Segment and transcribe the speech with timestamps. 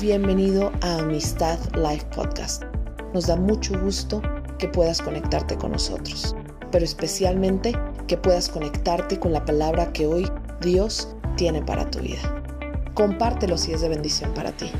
[0.00, 2.62] Bienvenido a Amistad Life Podcast.
[3.12, 4.22] Nos da mucho gusto
[4.56, 6.36] que puedas conectarte con nosotros,
[6.70, 7.72] pero especialmente
[8.06, 10.30] que puedas conectarte con la palabra que hoy
[10.60, 12.44] Dios tiene para tu vida.
[12.94, 14.70] Compártelo si es de bendición para ti.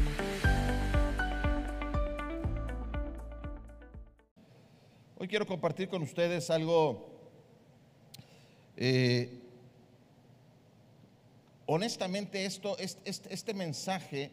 [5.17, 7.09] Hoy quiero compartir con ustedes algo,
[8.77, 9.43] eh,
[11.67, 14.31] honestamente esto, este, este, mensaje,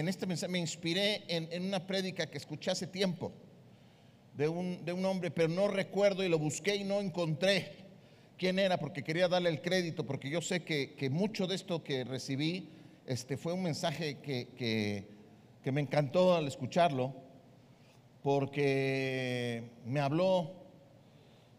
[0.00, 3.32] en este mensaje me inspiré en, una prédica que escuché hace tiempo
[4.36, 7.84] de un, de un hombre, pero no recuerdo y lo busqué y no encontré
[8.36, 12.04] quién era porque quería darle el crédito, porque yo sé que, mucho de esto que
[12.04, 12.68] recibí
[13.06, 14.48] este, fue un mensaje que,
[15.62, 17.14] que, me encantó al escucharlo,
[18.22, 20.52] porque me habló,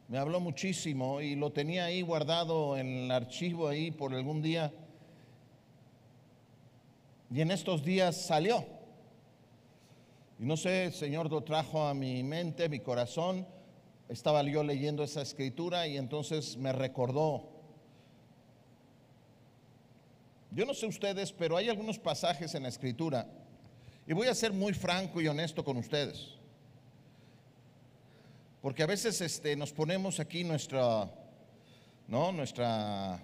[0.08, 4.72] me habló muchísimo y lo tenía ahí guardado en el archivo ahí por algún día.
[7.32, 8.66] Y en estos días salió.
[10.40, 13.48] Y no sé, el Señor lo trajo a mi mente, mi corazón
[14.10, 17.50] estaba yo leyendo esa escritura y entonces me recordó.
[20.52, 23.28] Yo no sé ustedes, pero hay algunos pasajes en la escritura,
[24.08, 26.36] y voy a ser muy franco y honesto con ustedes,
[28.62, 31.12] porque a veces este, nos ponemos aquí nuestra,
[32.08, 32.32] ¿no?
[32.32, 33.22] nuestra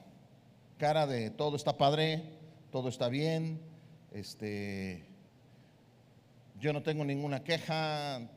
[0.78, 2.24] cara de todo está padre,
[2.72, 3.62] todo está bien,
[4.12, 5.06] este,
[6.60, 8.30] yo no tengo ninguna queja,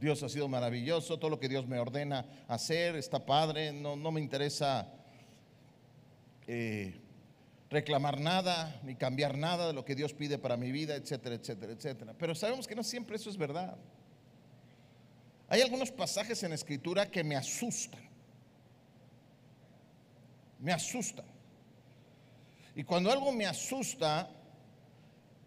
[0.00, 4.20] Dios ha sido maravilloso, todo lo que Dios me ordena hacer está padre, no, me
[4.20, 4.92] interesa
[6.46, 7.00] eh,
[7.70, 11.72] reclamar nada ni cambiar nada de lo que Dios pide para mi vida, etcétera, etcétera,
[11.72, 12.14] etcétera.
[12.18, 13.76] Pero sabemos que no siempre eso es verdad.
[15.48, 18.02] Hay algunos pasajes en escritura que me asustan.
[20.58, 21.26] Me asustan.
[22.74, 24.28] Y cuando algo me asusta,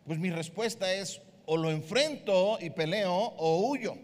[0.08, 3.95] pues mi respuesta es o lo enfrento y peleo o huyo.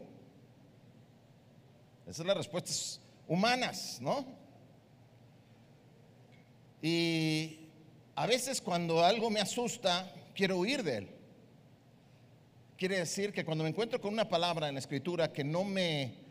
[2.03, 4.25] Esas son las respuestas humanas, ¿no?
[6.81, 7.69] Y
[8.15, 11.09] a veces cuando algo me asusta, quiero huir de él.
[12.77, 16.21] Quiere decir que cuando me encuentro con una palabra en la escritura que no me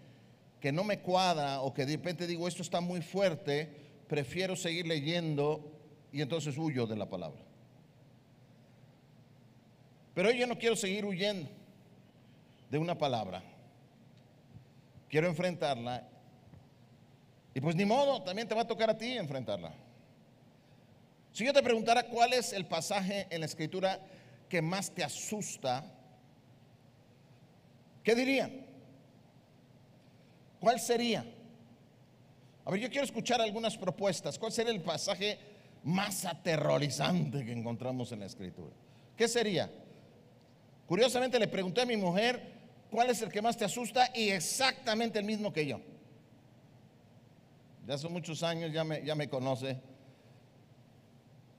[0.61, 3.69] que no me cuadra o que de repente digo esto está muy fuerte,
[4.06, 5.72] prefiero seguir leyendo
[6.12, 7.52] y entonces huyo de la palabra.
[10.15, 11.49] Pero yo no quiero seguir huyendo
[12.71, 13.43] de una palabra
[15.12, 16.09] quiero enfrentarla.
[17.55, 19.75] Y pues ni modo, también te va a tocar a ti enfrentarla.
[21.33, 24.00] Si yo te preguntara cuál es el pasaje en la escritura
[24.49, 25.84] que más te asusta,
[28.03, 28.67] ¿qué dirían?
[30.61, 31.27] ¿Cuál sería?
[32.65, 34.39] A ver, yo quiero escuchar algunas propuestas.
[34.39, 35.39] ¿Cuál sería el pasaje
[35.84, 38.73] más aterrorizante que encontramos en la escritura?
[39.15, 39.71] ¿Qué sería?
[40.87, 42.53] Curiosamente le pregunté a mi mujer
[42.91, 45.81] cuál es el que más te asusta y exactamente el mismo que yo.
[47.87, 49.81] Ya son muchos años, ya me, ya me conoce,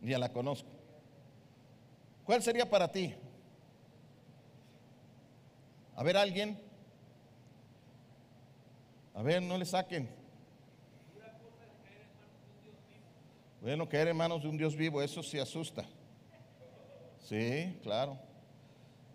[0.01, 0.69] ya la conozco.
[2.23, 3.13] ¿Cuál sería para ti?
[5.95, 6.57] A ver, alguien.
[9.13, 10.09] A ver, no le saquen.
[13.61, 15.85] Bueno, caer en manos de un Dios vivo, eso sí asusta.
[17.19, 18.19] Sí, claro.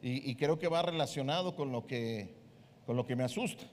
[0.01, 2.33] Y, creo que va relacionado con lo que,
[2.87, 3.65] con lo que me asusta.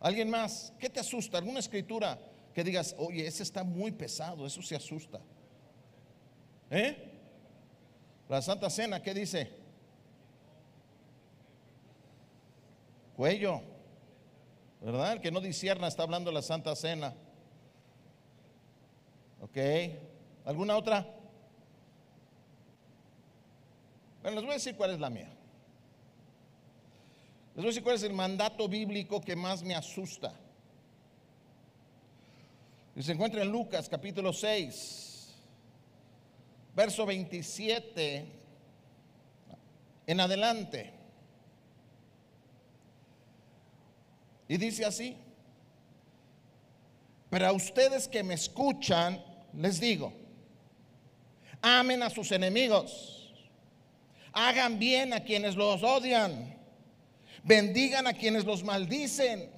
[0.00, 0.72] ¿Alguien más?
[0.78, 1.38] ¿Qué te asusta?
[1.38, 2.18] ¿Alguna escritura
[2.54, 5.20] que digas, oye, ese está muy pesado, eso se asusta?
[6.70, 6.96] ¿Eh?
[8.28, 9.50] La Santa Cena, ¿qué dice?
[13.16, 13.60] Cuello,
[14.80, 15.14] ¿verdad?
[15.14, 17.14] El que no disierna está hablando de la Santa Cena.
[19.40, 19.56] ¿Ok?
[20.44, 21.15] ¿Alguna otra?
[24.26, 25.28] Bueno, les voy a decir cuál es la mía.
[27.54, 30.34] Les voy a decir cuál es el mandato bíblico que más me asusta.
[32.96, 35.32] Y se encuentra en Lucas capítulo 6,
[36.74, 38.26] verso 27
[40.08, 40.92] en adelante.
[44.48, 45.16] Y dice así,
[47.30, 50.12] pero a ustedes que me escuchan, les digo,
[51.62, 53.15] amen a sus enemigos
[54.38, 56.54] Hagan bien a quienes los odian.
[57.42, 59.50] Bendigan a quienes los maldicen.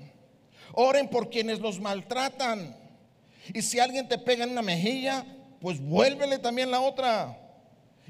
[0.73, 2.77] Oren por quienes los maltratan.
[3.53, 5.27] Y si alguien te pega en una mejilla,
[5.61, 7.37] pues vuélvele también la otra.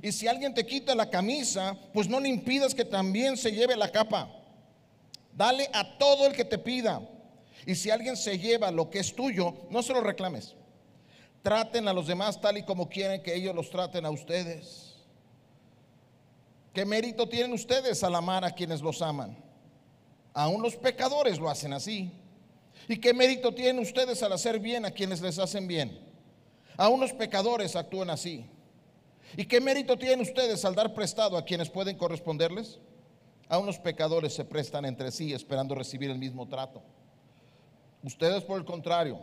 [0.02, 3.74] Y si alguien te quita la camisa, pues no le impidas que también se lleve
[3.74, 4.30] la capa.
[5.32, 7.00] Dale a todo el que te pida.
[7.64, 10.54] Y si alguien se lleva lo que es tuyo, no se lo reclames.
[11.40, 14.87] Traten a los demás tal y como quieren que ellos los traten a ustedes.
[16.72, 19.36] ¿Qué mérito tienen ustedes al amar a quienes los aman?
[20.34, 22.12] Aún los pecadores lo hacen así.
[22.88, 25.98] ¿Y qué mérito tienen ustedes al hacer bien a quienes les hacen bien?
[26.76, 28.46] Aún los pecadores actúan así.
[29.36, 32.78] ¿Y qué mérito tienen ustedes al dar prestado a quienes pueden corresponderles?
[33.48, 36.82] Aún los pecadores se prestan entre sí esperando recibir el mismo trato.
[38.02, 39.18] Ustedes por el contrario,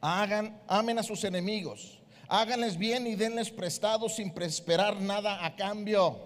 [0.00, 6.18] hagan, amen a sus enemigos, háganles bien y denles prestado sin esperar nada a cambio.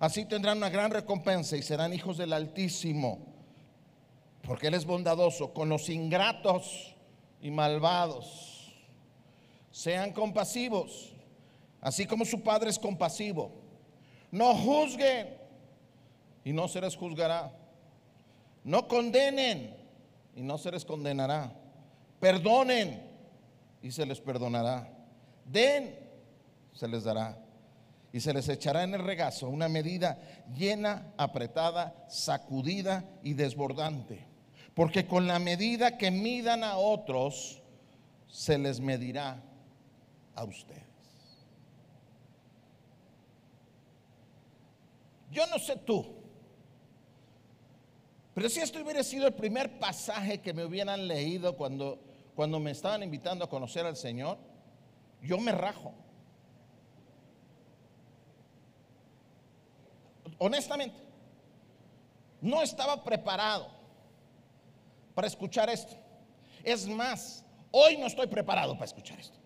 [0.00, 3.18] Así tendrán una gran recompensa y serán hijos del Altísimo,
[4.42, 6.94] porque Él es bondadoso con los ingratos
[7.40, 8.72] y malvados.
[9.70, 11.12] Sean compasivos,
[11.80, 13.52] así como su Padre es compasivo.
[14.30, 15.36] No juzguen
[16.44, 17.52] y no se les juzgará.
[18.64, 19.76] No condenen
[20.34, 21.52] y no se les condenará.
[22.18, 23.13] Perdonen
[23.84, 24.88] y se les perdonará.
[25.44, 25.94] Den,
[26.72, 27.38] se les dará.
[28.14, 30.18] Y se les echará en el regazo una medida
[30.56, 34.26] llena, apretada, sacudida y desbordante.
[34.72, 37.60] Porque con la medida que midan a otros,
[38.26, 39.42] se les medirá
[40.34, 40.82] a ustedes.
[45.30, 46.06] Yo no sé tú,
[48.32, 52.70] pero si esto hubiera sido el primer pasaje que me hubieran leído cuando, cuando me
[52.70, 54.38] estaban invitando a conocer al Señor,
[55.22, 55.94] yo me rajo.
[60.38, 60.96] Honestamente,
[62.40, 63.70] no estaba preparado
[65.14, 65.94] para escuchar esto.
[66.62, 69.38] Es más, hoy no estoy preparado para escuchar esto.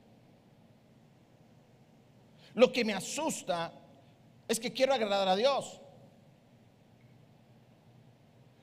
[2.54, 3.72] Lo que me asusta
[4.48, 5.80] es que quiero agradar a Dios.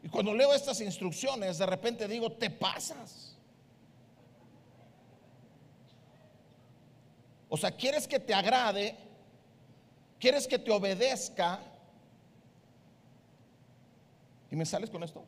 [0.04, 3.25] Y cuando leo estas instrucciones, de repente digo, te pasas.
[7.50, 8.96] O sea, quieres que te agrade,
[10.20, 11.60] quieres que te obedezca.
[14.52, 15.24] ¿Y me sales con esto?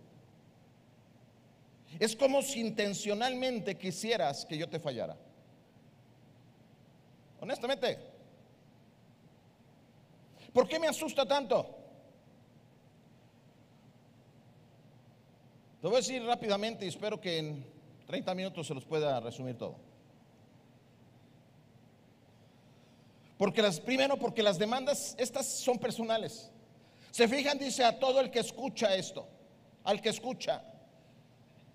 [1.99, 5.17] Es como si intencionalmente quisieras que yo te fallara.
[7.39, 7.97] Honestamente.
[10.53, 11.75] ¿Por qué me asusta tanto?
[15.81, 17.65] Te voy a decir rápidamente y espero que en
[18.07, 19.86] 30 minutos se los pueda resumir todo.
[23.37, 26.49] Porque las, primero, porque las demandas, estas son personales.
[27.11, 29.27] Se fijan, dice a todo el que escucha esto,
[29.83, 30.63] al que escucha.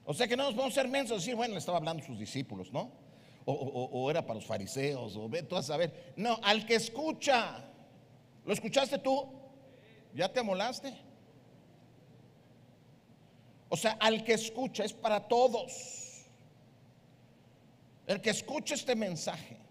[0.05, 2.19] O sea que no nos podemos ser mensos, decir, bueno, le estaba hablando a sus
[2.19, 2.91] discípulos, ¿no?
[3.45, 6.13] O, o, era para los fariseos, o ve tú a saber.
[6.17, 7.65] No, al que escucha.
[8.45, 9.29] ¿Lo escuchaste tú?
[10.15, 10.95] ¿Ya te amolaste?
[13.69, 16.27] O sea, al que escucha, es para todos.
[18.07, 19.62] El que escucha este mensaje.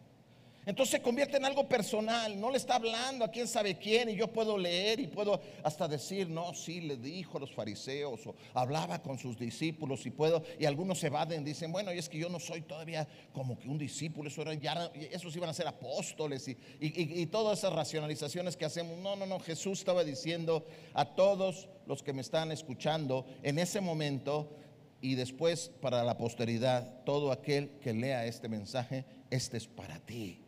[0.63, 4.15] Entonces se convierte en algo personal, no le está hablando a quién sabe quién y
[4.15, 8.35] yo puedo leer y puedo hasta decir, no, sí, le dijo a los fariseos o
[8.53, 12.19] hablaba con sus discípulos y puedo, y algunos se evaden, dicen, bueno, y es que
[12.19, 15.67] yo no soy todavía como que un discípulo, eso era, ya, esos iban a ser
[15.67, 18.99] apóstoles y, y todas esas racionalizaciones que hacemos.
[18.99, 23.81] No, no, no, Jesús estaba diciendo a todos los que me están escuchando en ese
[23.81, 24.55] momento
[25.01, 30.39] y después para la posteridad, todo aquel que lea este mensaje, este es para ti.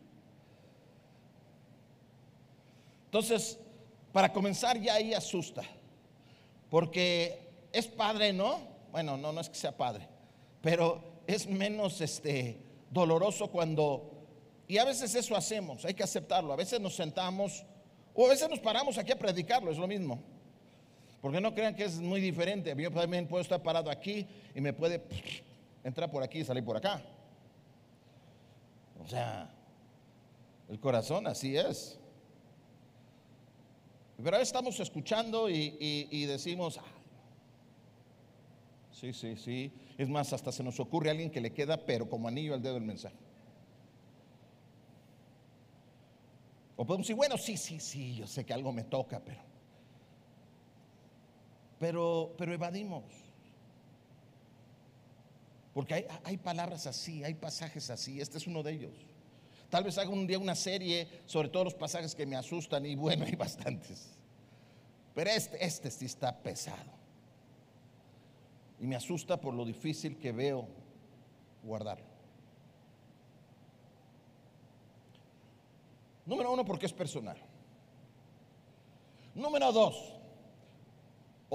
[3.14, 3.60] Entonces,
[4.12, 5.62] para comenzar ya ahí asusta,
[6.68, 8.58] porque es padre, ¿no?
[8.90, 10.08] Bueno, no, no es que sea padre,
[10.60, 12.58] pero es menos este,
[12.90, 14.26] doloroso cuando,
[14.66, 17.64] y a veces eso hacemos, hay que aceptarlo, a veces nos sentamos
[18.14, 20.20] o a veces nos paramos aquí a predicarlo, es lo mismo.
[21.22, 22.74] Porque no crean que es muy diferente.
[22.76, 25.04] Yo también puedo estar parado aquí y me puede
[25.84, 27.00] entrar por aquí y salir por acá.
[29.04, 29.48] O sea,
[30.68, 32.00] el corazón así es.
[34.22, 36.84] Pero estamos escuchando y, decimos, ah,
[38.92, 39.72] sí, sí, sí.
[39.98, 42.62] Es más, hasta se nos ocurre a alguien que le queda, pero como anillo al
[42.62, 43.16] dedo el mensaje.
[46.76, 49.54] O podemos decir, bueno, sí, sí, sí, yo sé que algo me toca, pero
[51.84, 53.04] pero, pero evadimos.
[55.74, 58.94] Porque hay, hay, palabras así, hay pasajes así, este es uno de ellos.
[59.70, 62.94] Tal vez haga un día una serie sobre todos los pasajes que me asustan y
[62.94, 64.16] bueno, hay bastantes.
[65.14, 66.92] Pero este, este sí está pesado.
[68.80, 70.68] Y me asusta por lo difícil que veo
[71.62, 72.06] guardarlo.
[76.26, 77.36] Número uno, porque es personal.
[79.34, 80.14] Número dos,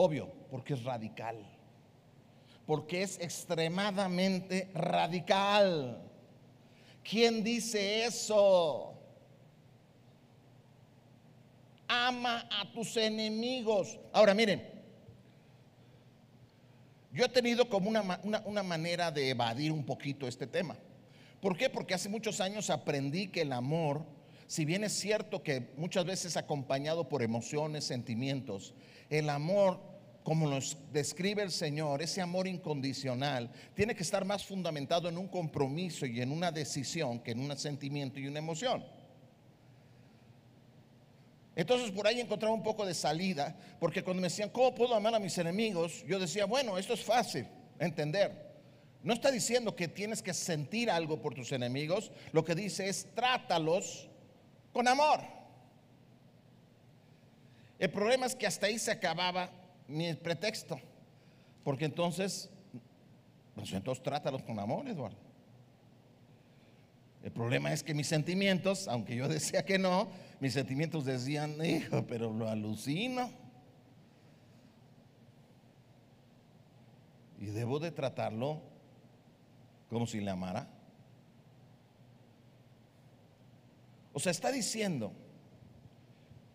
[0.02, 1.36] Obvio, porque es radical.
[2.66, 6.09] Porque es extremadamente radical.
[7.04, 8.90] ¿Quién dice eso?
[11.90, 14.00] ama a tus enemigos.
[14.14, 14.64] Ahora miren,
[17.12, 20.78] yo he tenido como una, una, una, manera de evadir un poquito este tema.
[21.42, 21.70] ¿Por qué?
[21.70, 24.06] Porque hace muchos años aprendí que el amor,
[24.46, 28.76] si bien es cierto que muchas veces acompañado por emociones, sentimientos,
[29.10, 29.82] el amor,
[30.24, 35.28] como nos describe el Señor, ese amor incondicional, tiene que estar más fundamentado en un
[35.28, 38.84] compromiso y en una decisión que en un sentimiento y una emoción.
[41.56, 45.16] Entonces por ahí encontraba un poco de salida, porque cuando me decían, ¿cómo puedo amar
[45.16, 46.06] a mis enemigos?
[46.08, 47.48] Yo decía, bueno, esto es fácil
[47.80, 48.50] entender.
[49.04, 53.08] No está diciendo que tienes que sentir algo por tus enemigos, lo que dice es
[53.16, 54.10] trátalos
[54.72, 55.22] con amor.
[57.78, 59.50] El problema es que hasta ahí se acababa
[59.90, 60.80] mi pretexto,
[61.64, 62.50] porque entonces,
[63.56, 65.18] pues entonces trátalos con amor, Eduardo.
[67.24, 72.06] El problema es que mis sentimientos, aunque yo decía que no, mis sentimientos decían, hijo,
[72.08, 73.30] pero lo alucino.
[77.40, 78.62] Y debo de tratarlo
[79.90, 80.68] como si le amara.
[84.14, 85.14] O sea, está diciendo,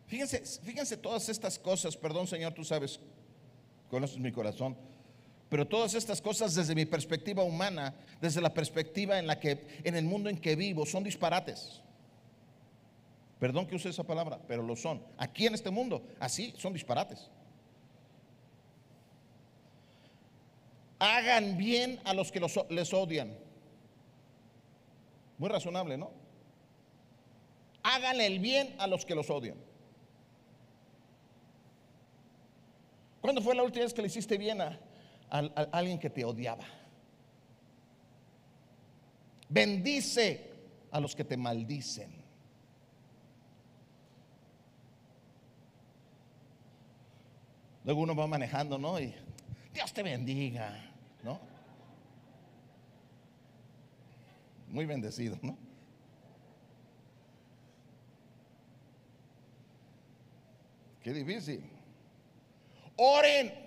[0.06, 3.00] fíjense, fíjense todas estas cosas, perdón Señor, tú sabes,
[3.94, 4.76] conoces mi corazón,
[5.48, 9.94] pero todas estas cosas desde mi perspectiva humana, desde la perspectiva en la que, en
[9.94, 11.80] el mundo en que vivo, son disparates.
[13.38, 15.00] Perdón que use esa palabra, pero lo son.
[15.16, 17.30] Aquí en este mundo, así son disparates.
[20.98, 23.38] Hagan bien a los que les odian.
[25.38, 26.10] Muy razonable, ¿no?
[27.84, 29.56] Hagan el bien a los que los odian.
[33.24, 34.78] ¿Cuándo fue la última vez que le hiciste bien a,
[35.72, 36.66] alguien que te odiaba?
[39.48, 40.52] Bendice
[40.90, 42.12] a los que te maldicen.
[47.84, 49.00] Luego uno va manejando, ¿no?
[49.00, 49.14] Y
[49.72, 51.40] Dios te bendiga, ¿no?
[54.68, 55.56] Muy bendecido, ¿no?
[61.02, 61.73] Qué difícil.
[62.96, 63.64] Oren.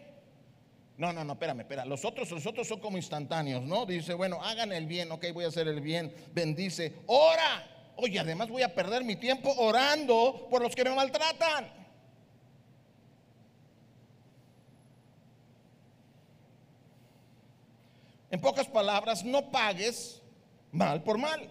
[0.97, 1.85] No, no, no, espérame, espera.
[1.85, 3.85] Los otros, los otros son como instantáneos, ¿no?
[3.85, 6.13] Dice, bueno, hagan el bien, ok, voy a hacer el bien.
[6.33, 6.93] Bendice.
[7.05, 7.93] Ora.
[7.97, 11.67] Oye, además voy a perder mi tiempo orando por los que me maltratan.
[18.29, 20.21] En pocas palabras, no pagues
[20.71, 21.49] mal por mal.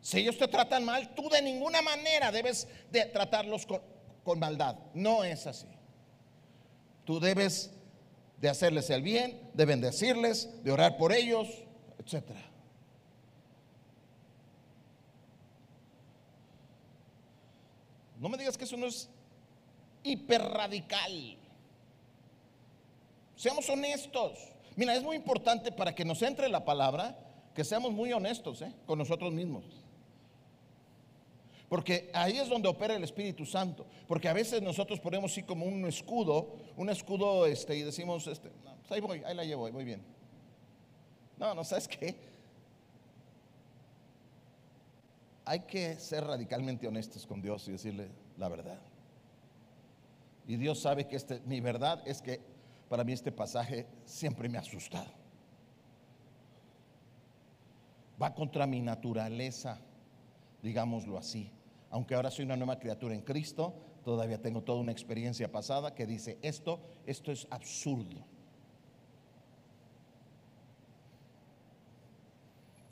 [0.00, 3.82] Si ellos te tratan mal, tú de ninguna manera debes de tratarlos con,
[4.38, 4.76] maldad.
[4.94, 5.68] No es así.
[7.04, 7.72] Tú debes
[8.40, 11.48] de hacerles el bien, de bendecirles, de orar por ellos,
[11.98, 12.30] etc.
[18.18, 19.08] No me digas que eso no es
[20.02, 21.36] hiper radical.
[23.36, 24.38] Seamos honestos.
[24.76, 27.18] Mira, es muy importante para que nos entre la palabra
[27.54, 28.72] que seamos muy honestos ¿eh?
[28.86, 29.64] con nosotros mismos.
[31.70, 33.86] Porque ahí es donde opera el Espíritu Santo.
[34.08, 38.50] Porque a veces nosotros ponemos así como un escudo, un escudo este, y decimos, este,
[38.80, 40.02] pues ahí voy, ahí la llevo, muy bien.
[41.38, 42.16] No, no, ¿sabes qué?
[45.44, 48.80] Hay que ser radicalmente honestos con Dios y decirle la verdad.
[50.48, 52.40] Y Dios sabe que este, mi verdad es que
[52.88, 55.12] para mí este pasaje siempre me ha asustado.
[58.20, 59.78] Va contra mi naturaleza,
[60.62, 61.52] digámoslo así.
[61.90, 66.06] Aunque ahora soy una nueva criatura en Cristo, todavía tengo toda una experiencia pasada que
[66.06, 68.24] dice, esto, esto es absurdo.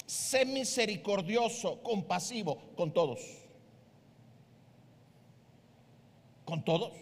[0.04, 3.20] Sé misericordioso, compasivo con todos.
[6.44, 6.92] Con todos.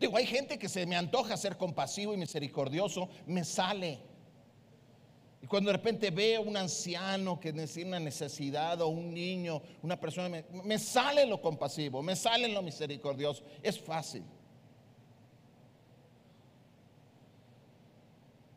[0.00, 4.00] Digo, hay gente que se me antoja ser compasivo y misericordioso, me sale.
[5.44, 10.00] Y cuando de repente veo un anciano que necesita una necesidad o un niño, una
[10.00, 13.44] persona, me, me sale lo compasivo, me sale lo misericordioso.
[13.62, 14.24] Es fácil.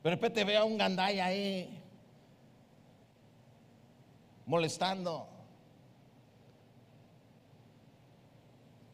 [0.02, 1.78] De repente veo a un gandaya ahí
[4.46, 5.28] molestando.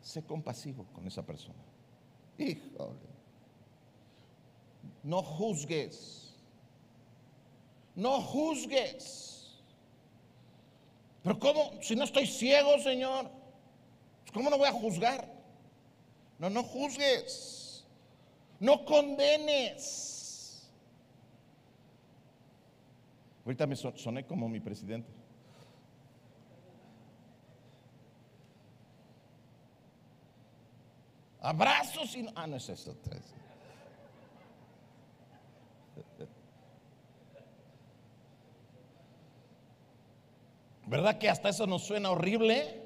[0.01, 1.63] Sé compasivo con esa persona.
[2.39, 2.97] Híjole.
[5.03, 6.22] No juzgues.
[7.95, 9.61] No juzgues.
[11.23, 11.71] Pero ¿cómo?
[11.81, 13.29] Si no estoy ciego, Señor.
[14.33, 15.31] ¿Cómo no voy a juzgar?
[16.39, 17.85] No, no juzgues.
[18.59, 20.69] No condenes.
[23.45, 25.11] Ahorita me soné como mi presidente.
[31.41, 32.25] Abrazos y.
[32.35, 32.95] Ah, no es eso.
[40.93, 42.79] ¿Verdad que hasta eso nos suena horrible?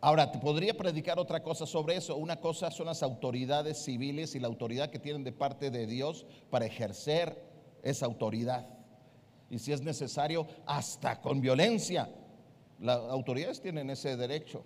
[0.00, 2.16] Ahora, te podría predicar otra cosa sobre eso.
[2.16, 6.24] Una cosa son las autoridades civiles y la autoridad que tienen de parte de Dios
[6.48, 7.44] para ejercer
[7.82, 8.66] esa autoridad.
[9.50, 12.08] Y si es necesario, hasta con violencia.
[12.78, 14.64] Las autoridades tienen ese derecho.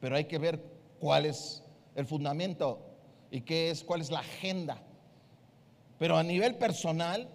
[0.00, 0.60] Pero hay que ver
[0.98, 1.62] cuál es
[1.94, 2.80] el fundamento
[3.30, 4.82] y qué es, cuál es la agenda.
[6.00, 7.28] Pero a nivel personal,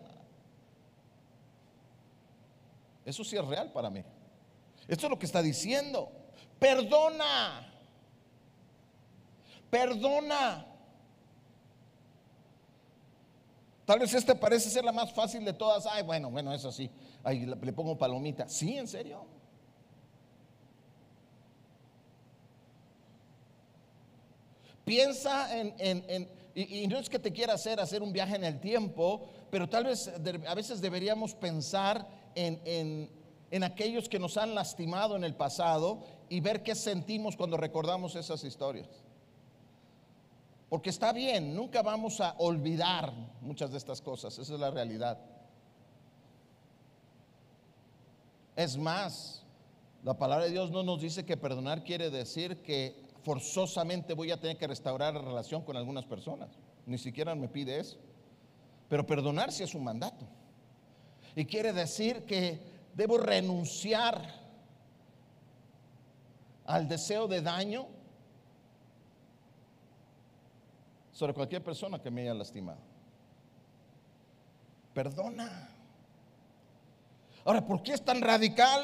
[3.06, 4.04] eso sí es real para mí.
[4.88, 6.12] Esto es lo que está diciendo.
[6.60, 7.74] Perdona.
[9.70, 10.68] Perdona.
[13.86, 15.86] Tal vez este parece ser la más fácil de todas.
[15.86, 16.90] Ay, bueno, bueno, es así.
[17.24, 18.48] Ahí le pongo palomita.
[18.48, 19.26] Sí, en serio.
[24.86, 28.44] Piensa en, en, y, y, no es que te quiera hacer hacer un viaje en
[28.44, 30.12] el tiempo, pero tal vez
[30.46, 33.10] a veces deberíamos pensar en,
[33.52, 38.16] en aquellos que nos han lastimado en el pasado y ver qué sentimos cuando recordamos
[38.16, 38.88] esas historias.
[40.70, 45.20] Porque está bien, nunca vamos a olvidar muchas de estas cosas, esa es la realidad.
[48.56, 49.44] Es más,
[50.04, 54.40] la palabra de Dios no nos dice que perdonar quiere decir que forzosamente voy a
[54.40, 56.50] tener que restaurar la relación con algunas personas.
[56.86, 57.98] Ni siquiera me pide eso.
[58.90, 60.28] Pero perdonar sí es un mandato.
[61.36, 62.60] Y quiere decir que
[62.94, 64.22] debo renunciar
[66.66, 67.88] al deseo de daño
[71.12, 72.80] sobre cualquier persona que me haya lastimado.
[74.94, 75.70] Perdona.
[77.46, 78.82] Ahora, ¿por qué es tan radical?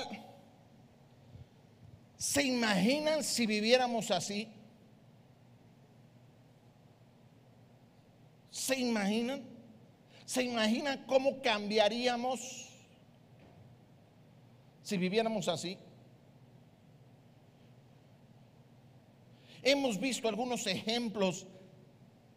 [2.17, 4.51] ¿Se imaginan si viviéramos así?
[8.49, 9.58] ¿Se imaginan?
[10.29, 12.69] ¿Se imaginan cómo cambiaríamos
[14.83, 15.75] si viviéramos así?
[19.63, 21.47] Hemos visto algunos ejemplos,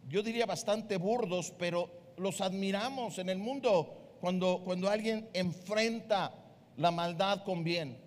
[0.09, 6.33] yo diría bastante burdos, pero los admiramos en el mundo cuando, cuando alguien enfrenta
[6.79, 7.99] la maldad con bien.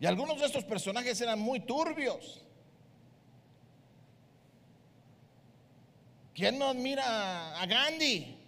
[0.00, 2.44] Y algunos de estos personajes eran muy turbios.
[6.38, 8.38] ¿Quién no admira a Gandhi?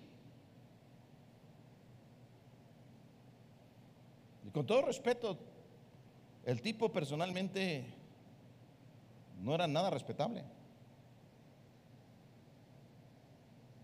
[4.46, 5.37] Y con todo respeto,
[6.44, 7.92] el tipo personalmente
[9.42, 10.44] no era nada respetable.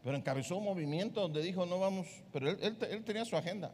[0.05, 3.73] Pero encabezó un movimiento donde dijo, no vamos, pero él, tenía su agenda.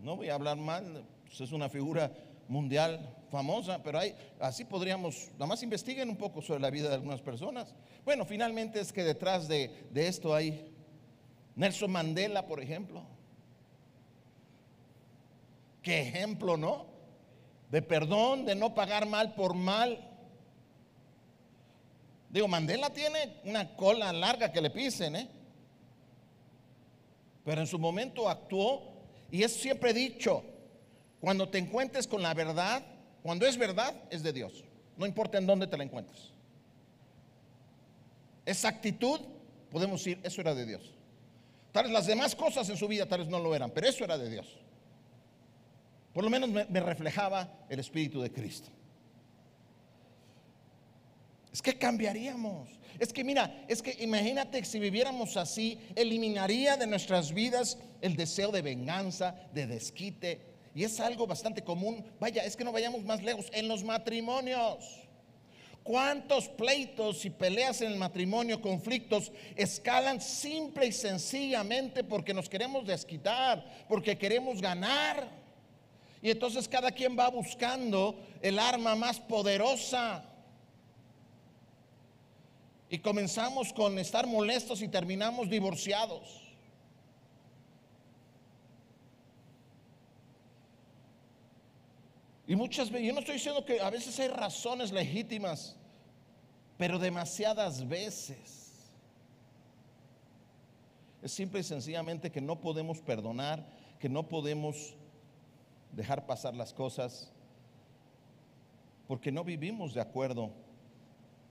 [0.00, 2.10] No voy a hablar mal, pues es una figura
[2.48, 6.94] mundial famosa, pero hay, así podríamos, nada más investiguen un poco sobre la vida de
[6.94, 7.74] algunas personas.
[8.04, 10.74] Bueno, finalmente es que detrás de, de esto hay
[11.56, 13.02] Nelson Mandela, por ejemplo.
[15.82, 16.86] Qué ejemplo, ¿no?
[17.70, 20.06] De perdón, de no pagar mal por mal.
[22.28, 25.28] Digo, Mandela tiene una cola larga que le pisen, ¿eh?
[27.44, 28.90] Pero en su momento actuó
[29.30, 30.44] y es siempre dicho,
[31.20, 32.82] cuando te encuentres con la verdad,
[33.22, 34.64] cuando es verdad, es de Dios.
[34.96, 36.32] No importa en dónde te la encuentres.
[38.44, 39.20] Esa actitud,
[39.70, 40.82] podemos decir, eso era de Dios.
[41.72, 44.04] Tal vez las demás cosas en su vida tal vez no lo eran, pero eso
[44.04, 44.58] era de Dios.
[46.12, 48.68] Por lo menos me, me reflejaba el Espíritu de Cristo.
[51.52, 52.68] Es que cambiaríamos.
[52.98, 58.52] Es que mira, es que imagínate si viviéramos así, eliminaría de nuestras vidas el deseo
[58.52, 60.49] de venganza, de desquite,
[60.80, 62.02] y es algo bastante común.
[62.18, 63.50] Vaya, es que no vayamos más lejos.
[63.52, 64.82] En los matrimonios.
[65.82, 72.86] ¿Cuántos pleitos y peleas en el matrimonio, conflictos, escalan simple y sencillamente porque nos queremos
[72.86, 75.28] desquitar, porque queremos ganar?
[76.22, 80.24] Y entonces cada quien va buscando el arma más poderosa.
[82.88, 86.39] Y comenzamos con estar molestos y terminamos divorciados.
[92.50, 95.76] Y muchas veces, yo no estoy diciendo que a veces hay razones legítimas,
[96.76, 98.72] pero demasiadas veces
[101.22, 103.64] es simple y sencillamente que no podemos perdonar,
[104.00, 104.96] que no podemos
[105.92, 107.30] dejar pasar las cosas,
[109.06, 110.50] porque no vivimos de acuerdo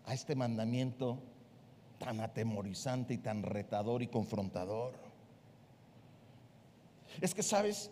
[0.05, 1.23] a este mandamiento
[1.97, 4.95] tan atemorizante y tan retador y confrontador.
[7.21, 7.89] Es que, ¿sabes?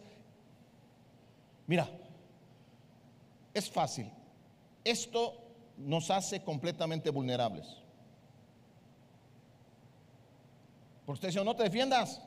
[1.68, 1.90] Mira,
[3.58, 4.12] es fácil.
[4.84, 5.44] Esto
[5.78, 7.68] nos hace completamente vulnerables.
[11.06, 12.22] Por usted dice, no te defiendas.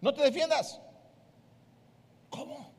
[0.00, 0.80] No te defiendas.
[2.30, 2.70] ¿Cómo?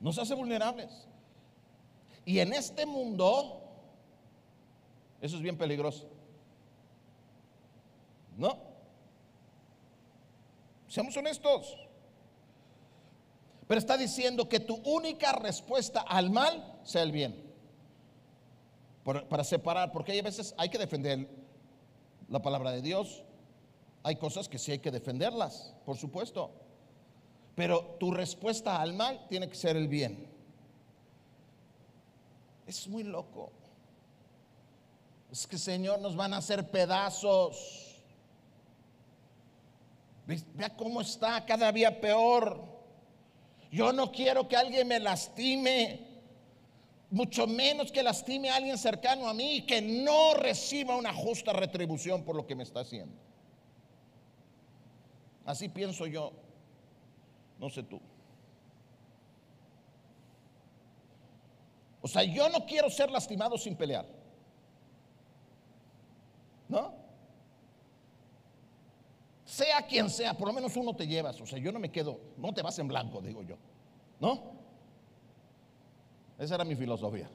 [0.00, 1.06] Nos hace vulnerables.
[2.24, 3.62] Y en este mundo,
[5.20, 6.08] eso es bien peligroso.
[8.36, 8.58] ¿No?
[10.88, 11.76] Seamos honestos.
[13.70, 17.40] Pero está diciendo que tu única respuesta al mal sea el bien.
[19.04, 21.28] para separar, porque hay veces hay que defender
[22.28, 23.22] la palabra de Dios.
[24.02, 26.50] Hay cosas que sí hay que defenderlas, por supuesto.
[27.54, 30.26] Pero tu respuesta al mal tiene que ser el bien.
[32.66, 33.52] Es muy loco.
[35.30, 38.02] Es que Señor nos van a hacer pedazos.
[40.26, 42.69] Vea cómo está cada día peor.
[43.70, 46.00] Yo no quiero que alguien me lastime,
[47.10, 51.52] mucho menos que lastime a alguien cercano a mí y que no reciba una justa
[51.52, 53.14] retribución por lo que me está haciendo.
[55.44, 56.32] Así pienso yo,
[57.58, 58.00] no sé tú.
[62.02, 64.06] O sea, yo no quiero ser lastimado sin pelear.
[66.68, 66.99] ¿No?
[69.60, 71.38] Sea quien sea, por lo menos uno te llevas.
[71.38, 73.58] O sea, yo no me quedo, no te vas en blanco, digo yo.
[74.18, 74.54] ¿No?
[76.38, 77.28] Esa era mi filosofía.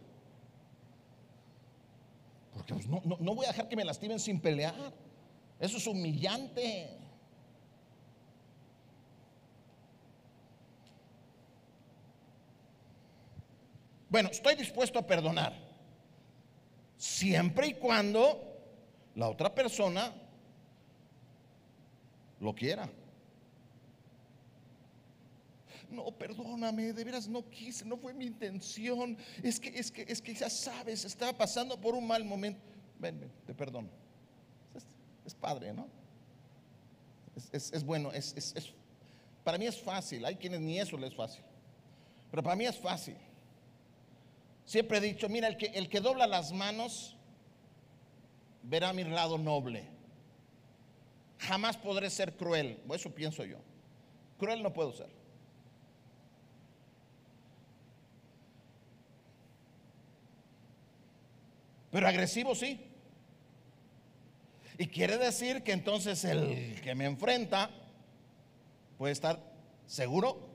[2.51, 4.73] Porque pues, no, no voy a dejar que me lastimen sin pelear.
[5.59, 6.97] Eso es humillante.
[14.09, 15.53] Bueno, estoy dispuesto a perdonar.
[16.97, 18.41] Siempre y cuando
[19.13, 20.24] la otra persona
[22.45, 22.89] lo quiera.
[25.89, 29.17] No, perdóname, de veras no quise, no fue mi intención.
[29.43, 32.59] Es que, es que, es que ya sabes, estaba pasando por un mal momento.
[32.99, 33.89] Ven, ven, te perdono.
[35.25, 35.87] Es, padre, ¿no?
[37.51, 38.33] Es, bueno, es,
[39.43, 40.23] para mí es fácil.
[40.25, 41.43] Hay quienes ni eso les es fácil.
[42.29, 43.15] Pero para mí es fácil.
[44.65, 47.15] Siempre he dicho, mira, el que, el que dobla las manos
[48.63, 49.94] verá mi lado noble.
[51.47, 52.79] Jamás podré ser cruel.
[52.93, 53.57] Eso pienso yo.
[54.37, 55.09] Cruel no puedo ser.
[61.91, 62.79] Pero agresivo sí.
[64.77, 67.69] Y quiere decir que entonces el que me enfrenta
[68.97, 69.39] puede estar
[69.85, 70.49] seguro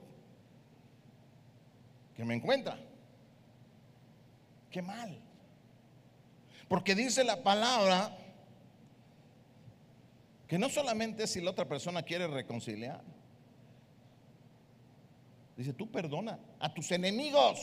[2.15, 2.79] que me encuentra.
[4.71, 5.19] Qué mal.
[6.69, 8.17] Porque dice la palabra
[10.51, 13.01] que no solamente si la otra persona quiere reconciliar.
[15.57, 17.61] Dice, tú perdona a tus enemigos.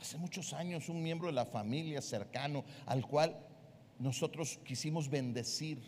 [0.00, 3.36] Hace muchos años un miembro de la familia cercano al cual
[3.98, 5.82] nosotros quisimos bendecir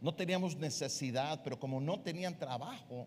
[0.00, 3.06] no teníamos necesidad, pero como no tenían trabajo,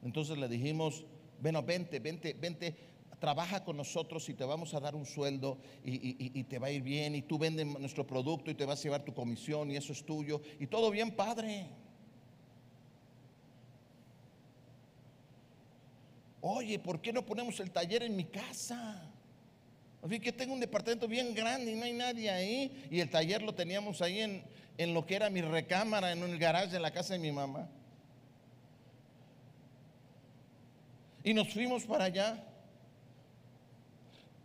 [0.00, 1.04] entonces le dijimos,
[1.40, 6.44] bueno, vente, vente, vente, trabaja con nosotros y te vamos a dar un sueldo y,
[6.44, 9.04] te va a ir bien y tú vendes nuestro producto y te vas a llevar
[9.04, 11.66] tu comisión y eso es tuyo y todo bien, padre.
[16.40, 19.10] Oye, ¿por qué no ponemos el taller en mi casa?
[20.02, 22.86] Así que tengo un departamento bien grande y no hay nadie ahí.
[22.90, 24.44] Y el taller lo teníamos ahí en,
[24.76, 27.68] en lo que era mi recámara, en el garaje de la casa de mi mamá.
[31.24, 32.47] Y nos fuimos para allá.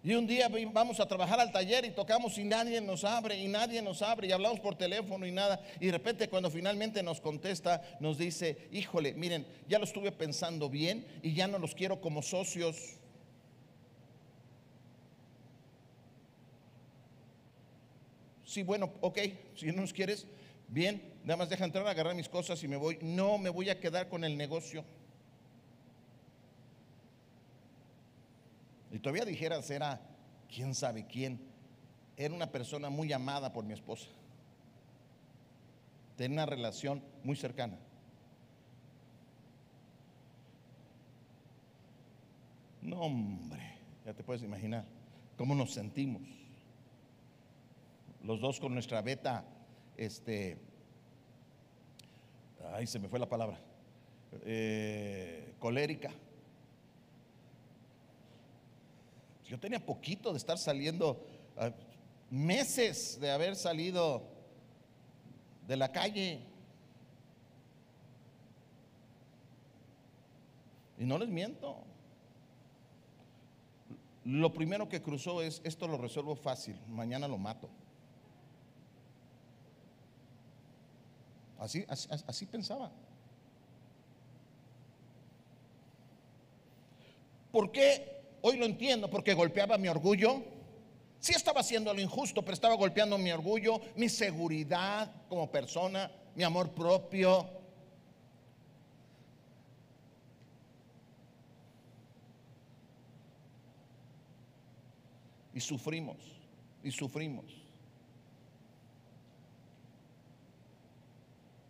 [0.06, 3.48] Y un día vamos a trabajar al taller y tocamos y nadie nos abre y
[3.48, 5.62] nadie nos abre y hablamos por teléfono y nada.
[5.80, 10.70] Y de repente cuando finalmente nos contesta nos dice, híjole, miren, ya lo estuve pensando
[10.70, 12.98] bien y ya no los quiero como socios.
[18.44, 19.20] Sí, bueno, ok,
[19.56, 20.28] si no nos quieres,
[20.68, 23.00] bien, nada más deja entrar, agarrar mis cosas y me voy.
[23.02, 24.84] No, me voy a quedar con el negocio.
[28.94, 30.00] Y todavía dijeras, era,
[30.48, 31.42] quién sabe quién,
[32.16, 34.08] era una persona muy amada por mi esposa.
[36.16, 37.76] Tenía una relación muy cercana.
[42.84, 44.86] No, hombre, ya te puedes imaginar
[45.38, 46.22] cómo nos sentimos
[48.24, 49.44] los dos con nuestra beta,
[49.98, 50.58] este,
[52.74, 53.60] ay, se me fue la palabra,
[54.46, 56.12] eh, colérica.
[59.54, 61.70] Yo tenía poquito de estar saliendo, ah,
[62.32, 64.24] meses de haber salido
[65.68, 66.42] de la calle.
[70.98, 71.84] Y no les miento.
[74.24, 77.70] Lo primero que cruzó es, esto lo resuelvo fácil, mañana lo mato.
[81.60, 82.92] Así, así, así pensaba.
[87.52, 88.13] ¿Por qué?
[88.46, 90.44] Hoy lo entiendo, porque golpeaba mi orgullo.
[91.18, 96.44] Sí estaba haciendo lo injusto, pero estaba golpeando mi orgullo, mi seguridad como persona, mi
[96.44, 97.48] amor propio.
[105.54, 106.18] Y sufrimos,
[106.84, 107.46] y sufrimos.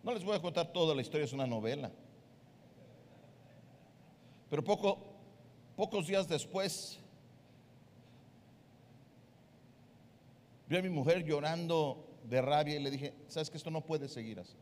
[0.02, 1.92] No les voy a contar toda la historia, es una novela.
[4.50, 5.13] Pero poco,
[5.76, 6.98] pocos días después,
[10.68, 14.08] vi a mi mujer llorando de rabia y le dije, sabes que esto no puede
[14.08, 14.56] seguir así.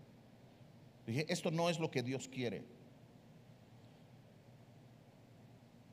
[1.07, 2.65] dije, esto no es lo que Dios quiere.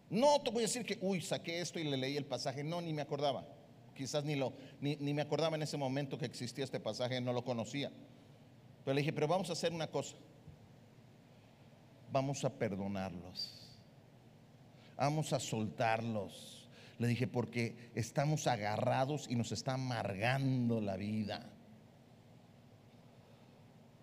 [0.10, 2.64] No te voy a decir que, uy, saqué esto y le leí el pasaje.
[2.64, 3.46] No, ni me acordaba.
[3.96, 7.32] Quizás ni, lo, ni, ni me acordaba en ese momento que existía este pasaje, no
[7.32, 7.92] lo conocía.
[8.84, 10.16] Pero le dije, pero vamos a hacer una cosa.
[12.12, 13.59] Vamos a perdonarlos.
[15.00, 16.68] Vamos a soltarlos.
[16.98, 21.50] Le dije, porque estamos agarrados y nos está amargando la vida.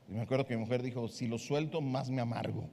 [0.08, 2.70] Y me acuerdo que mi mujer dijo, si lo suelto, más me amargo.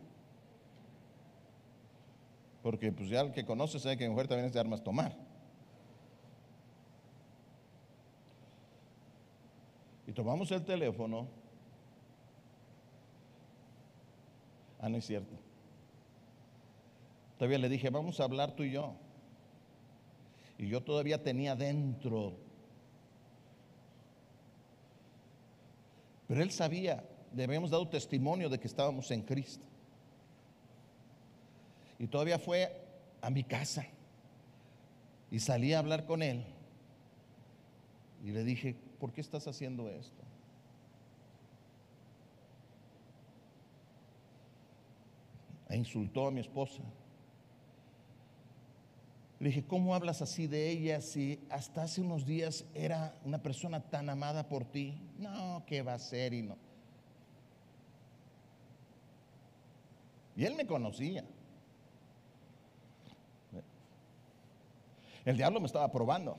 [2.62, 5.14] Porque pues ya el que conoce sabe que mi mujer también es de armas tomar.
[10.08, 11.28] Y tomamos el teléfono.
[14.80, 15.43] Ah, no es cierto.
[17.44, 18.96] Todavía le dije, vamos a hablar tú y yo.
[20.58, 22.38] Y yo todavía tenía dentro.
[26.26, 27.04] Pero él sabía,
[27.36, 29.66] le habíamos dado testimonio de que estábamos en Cristo.
[32.00, 32.82] Y todavía fue
[33.22, 33.88] a mi casa.
[35.30, 36.46] Y salí a hablar con él.
[38.24, 40.24] Y le dije, ¿por qué estás haciendo esto?
[45.68, 46.82] E insultó a mi esposa.
[49.44, 53.82] Le dije, ¿cómo hablas así de ella si hasta hace unos días era una persona
[53.82, 54.98] tan amada por ti?
[55.20, 56.34] No, ¿qué va a ser?
[56.34, 56.56] Y no.
[60.38, 61.26] Y él me conocía.
[65.26, 66.38] El diablo me estaba probando.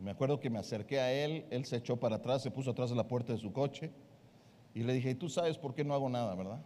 [0.00, 2.90] Me acuerdo que me acerqué a él, él se echó para atrás, se puso atrás
[2.90, 3.90] de la puerta de su coche
[4.74, 6.60] y le dije, tú sabes por qué no hago nada, verdad?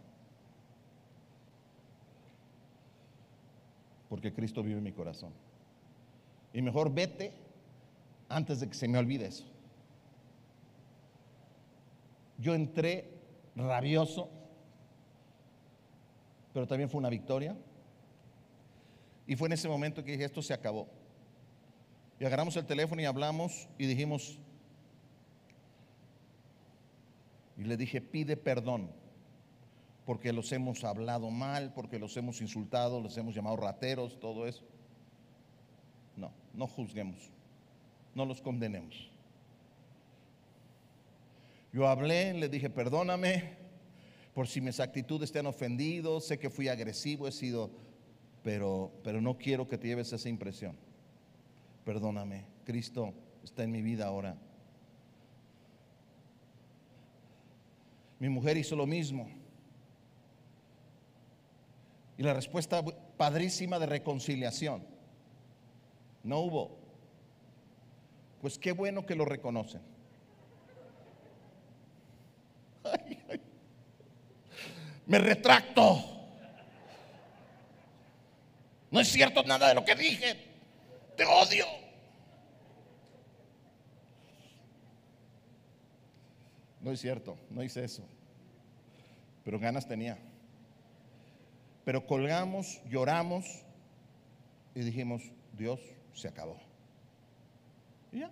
[4.09, 5.31] Porque Cristo vive en mi corazón.
[6.51, 7.31] Y mejor vete
[8.27, 9.45] antes de que se me olvide eso.
[12.39, 13.13] Yo entré
[13.55, 14.29] rabioso,
[16.51, 17.55] pero también fue una victoria.
[19.27, 20.87] Y fue en ese momento que dije, esto se acabó.
[22.19, 24.39] Y agarramos el teléfono y hablamos y dijimos,
[27.59, 28.89] y le dije, pide perdón,
[30.05, 34.63] porque los hemos hablado mal, porque los hemos insultado, los hemos llamado rateros, todo eso.
[36.15, 37.29] No, no juzguemos,
[38.15, 39.11] no los condenemos.
[41.73, 43.57] Yo hablé, le dije, perdóname,
[44.33, 47.71] por si mis actitudes te han ofendido, sé que fui agresivo, he sido,
[48.41, 50.77] pero, pero no quiero que te lleves esa impresión.
[51.83, 54.37] Perdóname, Cristo está en mi vida ahora.
[58.19, 59.29] Mi mujer hizo lo mismo.
[62.17, 62.83] Y la respuesta
[63.15, 64.85] padrísima de reconciliación.
[66.23, 66.77] No hubo.
[68.41, 69.81] Pues qué bueno que lo reconocen.
[75.05, 76.03] Me retracto.
[78.91, 80.35] No es cierto nada de lo que dije.
[81.15, 81.65] Te odio.
[86.89, 88.01] No es cierto, no hice eso.
[89.43, 90.17] Pero ganas tenía.
[91.85, 93.63] Pero colgamos, lloramos
[94.73, 95.21] y dijimos,
[95.55, 95.79] Dios
[96.15, 96.57] se acabó.
[98.11, 98.31] Y ya.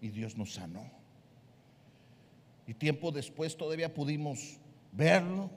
[0.00, 0.90] Y Dios nos sanó.
[2.66, 4.58] Y tiempo después todavía pudimos
[4.90, 5.50] verlo.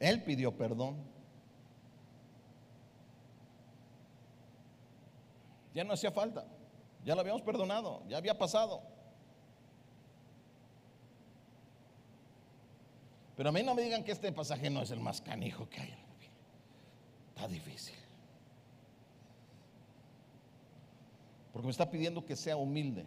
[0.00, 0.96] Él pidió perdón.
[5.72, 6.44] Ya no hacía falta.
[7.04, 8.02] Ya lo habíamos perdonado.
[8.08, 8.82] Ya había pasado.
[13.36, 15.80] Pero a mí no me digan que este pasaje no es el más canijo que
[15.80, 15.94] hay.
[17.30, 17.94] Está difícil.
[21.52, 23.06] Porque me está pidiendo que sea humilde,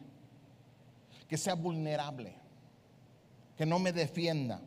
[1.27, 2.35] que sea vulnerable,
[3.55, 4.59] que no me defienda.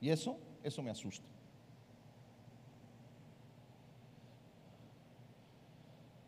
[0.00, 1.28] Y eso, eso me asusta.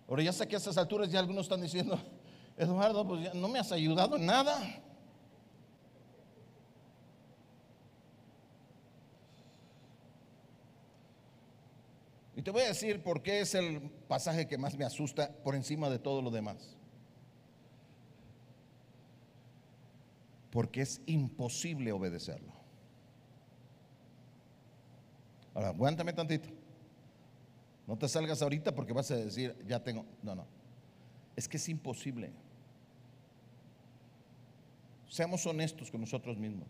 [0.06, 1.98] Ahora ya sé que a estas alturas ya algunos están diciendo,
[2.56, 4.82] Eduardo, pues ya no me has ayudado en nada.
[12.34, 15.54] Y te voy a decir por qué es el pasaje que más me asusta por
[15.54, 16.76] encima de todo lo demás.
[20.50, 22.52] Porque es imposible obedecerlo.
[25.54, 26.48] Ahora, aguántame tantito.
[27.86, 30.04] No te salgas ahorita porque vas a decir, ya tengo.
[30.22, 30.61] No, no.
[31.36, 32.30] Es que es imposible.
[35.08, 36.68] Seamos honestos con nosotros mismos.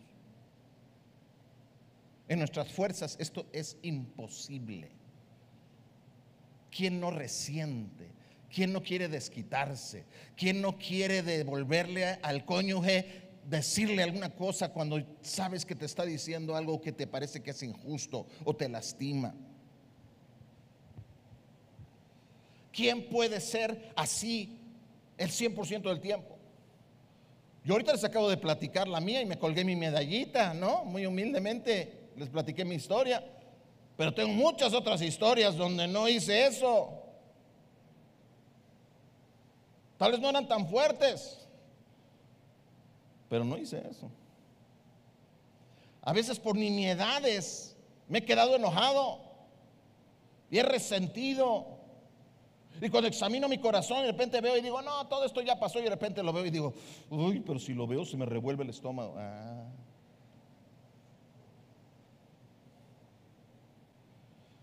[2.29, 4.90] En nuestras fuerzas esto es imposible.
[6.70, 8.11] ¿Quién no resiente?
[8.53, 10.05] ¿Quién no quiere desquitarse?
[10.37, 16.57] ¿Quién no quiere devolverle al cónyuge decirle alguna cosa cuando sabes que te está diciendo
[16.57, 19.35] algo que te parece que es injusto o te lastima?
[22.72, 24.58] ¿Quién puede ser así
[25.18, 26.38] el 100% del tiempo?
[27.64, 30.85] Yo ahorita les acabo de platicar la mía y me colgué mi medallita, ¿no?
[30.85, 33.24] Muy humildemente les platiqué mi historia.
[33.96, 36.98] Pero tengo muchas otras historias donde no hice eso.
[39.96, 41.46] Tal vez no eran tan fuertes,
[43.28, 44.11] pero no hice eso.
[46.00, 47.76] A veces por nimiedades
[48.08, 49.20] me he quedado enojado
[50.50, 51.78] y he resentido.
[52.80, 55.78] Y cuando examino mi corazón, de repente veo y digo, no, todo esto ya pasó.
[55.78, 56.74] Y de repente lo veo y digo,
[57.11, 59.14] uy, pero si lo veo se me revuelve el estómago.
[59.18, 59.68] Ah.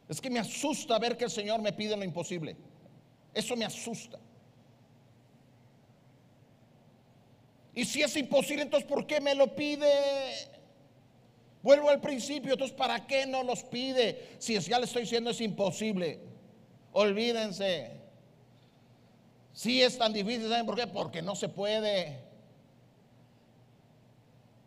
[0.09, 2.57] Es que me asusta ver que el Señor me pide lo imposible.
[3.33, 4.19] Eso me asusta.
[7.75, 9.87] Y si es imposible, entonces ¿por qué me lo pide?
[11.61, 14.35] Vuelvo al principio, entonces ¿para qué no los pide?
[14.39, 16.19] Si ya le estoy diciendo es imposible.
[16.91, 17.98] Olvídense.
[19.59, 20.87] Si es tan difícil, ¿saben por qué?
[20.87, 22.17] Porque no se puede.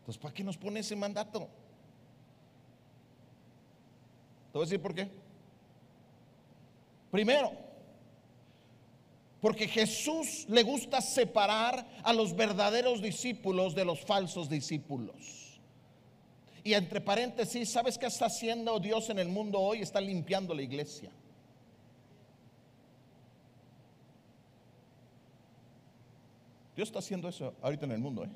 [0.01, 1.49] Entonces, ¿para qué nos pone ese mandato?
[4.53, 5.09] Te voy a decir por qué.
[7.11, 7.53] Primero,
[9.41, 15.59] porque Jesús le gusta separar a los verdaderos discípulos de los falsos discípulos.
[16.65, 19.81] Y entre paréntesis, ¿sabes qué está haciendo Dios en el mundo hoy?
[19.81, 21.11] Está limpiando la iglesia.
[26.75, 28.25] Dios está haciendo eso ahorita en el mundo.
[28.25, 28.31] ¿eh?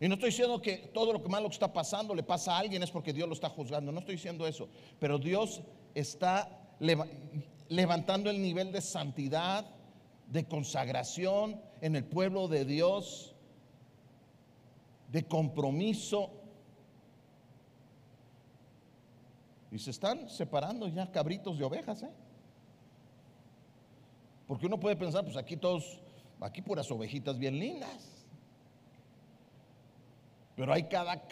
[0.00, 2.58] Y no estoy diciendo que todo lo que malo que está pasando le pasa a
[2.58, 3.90] alguien es porque Dios lo está juzgando.
[3.90, 4.68] No estoy diciendo eso.
[4.98, 5.60] Pero Dios
[5.94, 6.48] está
[7.68, 9.66] levantando el nivel de santidad,
[10.28, 13.34] de consagración en el pueblo de Dios,
[15.10, 16.30] de compromiso.
[19.70, 22.10] Y se están separando ya cabritos de ovejas, ¿eh?
[24.46, 26.00] Porque uno puede pensar, pues aquí todos,
[26.40, 28.26] aquí puras ovejitas bien lindas.
[30.56, 31.28] Pero hay cada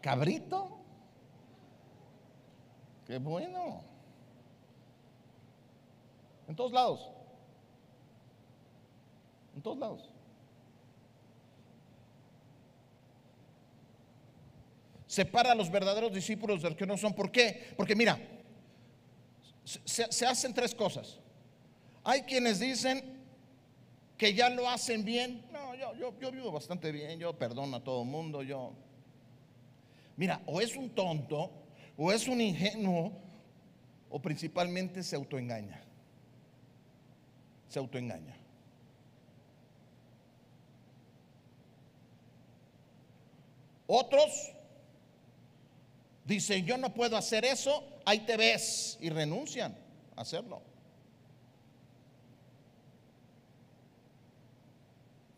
[0.00, 0.78] cabrito.
[3.06, 3.82] Qué bueno.
[6.46, 7.10] En todos lados.
[9.54, 10.10] En todos lados.
[15.06, 17.12] Separa a los verdaderos discípulos de los que no son.
[17.14, 17.74] ¿Por qué?
[17.76, 18.16] Porque mira,
[19.64, 21.18] se, hacen tres cosas.
[22.04, 23.19] Hay quienes dicen
[24.20, 25.42] que ya lo hacen bien.
[25.50, 28.74] No, yo, yo, yo vivo bastante bien, yo perdono a todo el mundo, yo.
[30.16, 31.50] Mira, o es un tonto,
[31.96, 33.12] o es un ingenuo,
[34.10, 35.82] o principalmente se autoengaña
[37.70, 38.36] se autoengaña.
[43.86, 44.52] Otros
[46.24, 49.76] dicen, yo no puedo hacer eso, ahí te ves y renuncian
[50.16, 50.69] a hacerlo.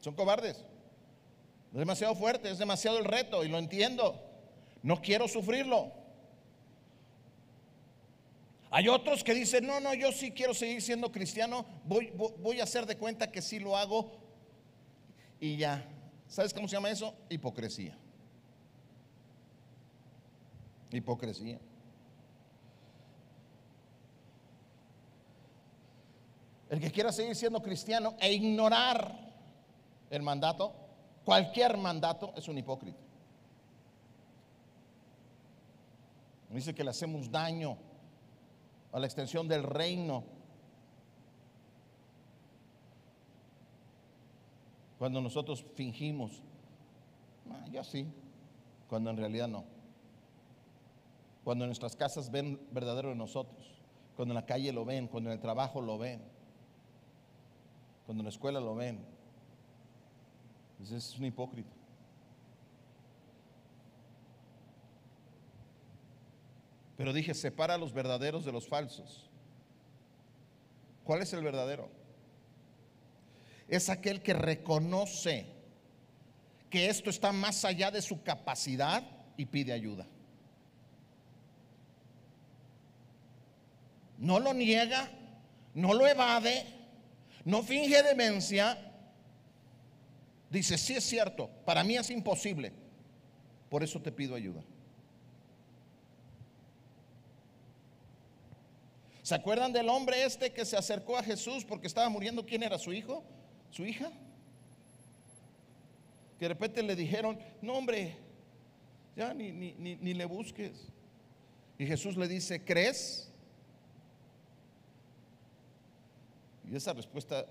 [0.03, 0.57] Son cobardes.
[1.73, 4.21] Es demasiado fuerte, es demasiado el reto y lo entiendo.
[4.83, 5.93] No quiero sufrirlo.
[8.71, 12.85] Hay otros que dicen, no, no, yo sí quiero seguir siendo cristiano, voy, a hacer
[12.85, 14.11] de cuenta que sí lo hago
[15.39, 15.87] y ya.
[16.27, 17.15] ¿Sabes cómo se llama eso?
[17.29, 17.97] Hipocresía.
[20.91, 21.61] Hipocresía.
[26.71, 29.32] El que quiera seguir siendo cristiano e ignorar
[30.13, 30.75] el mandato,
[31.25, 32.99] cualquier mandato, es un hipócrita.
[36.51, 37.79] Dice que le hacemos daño
[38.93, 40.23] a la extensión del reino.
[44.99, 46.43] Cuando nosotros fingimos,
[47.51, 48.07] ah, yo sí,
[48.89, 49.65] cuando en realidad no.
[51.43, 53.67] Cuando nuestras casas ven verdadero de nosotros,
[54.15, 56.23] cuando en la calle lo ven, cuando en el trabajo lo ven,
[58.05, 59.12] cuando en la escuela lo ven.
[60.83, 61.71] Ese es un hipócrita.
[66.97, 69.29] Pero dije, separa a los verdaderos de los falsos.
[71.05, 71.89] ¿Cuál es el verdadero?
[73.69, 75.47] Es aquel que reconoce
[76.69, 79.03] que esto está más allá de su capacidad
[79.37, 80.07] y pide ayuda.
[84.19, 85.11] No lo niega,
[85.75, 86.65] no lo evade,
[87.45, 88.92] no finge demencia.
[90.53, 92.75] Dice, sí es cierto, para mí es imposible,
[93.71, 94.63] por eso te pido ayuda.
[99.23, 102.45] ¿Se acuerdan del hombre este que se acercó a Jesús porque estaba muriendo?
[102.45, 103.25] ¿Quién era su hijo?
[103.71, 104.13] ¿Su hija?
[106.39, 108.15] Que de repente le dijeron, no hombre,
[109.17, 110.73] ya ni, ni, ni, le busques.
[111.79, 113.33] Y Jesús le dice, ¿crees?
[116.71, 117.47] Y esa respuesta,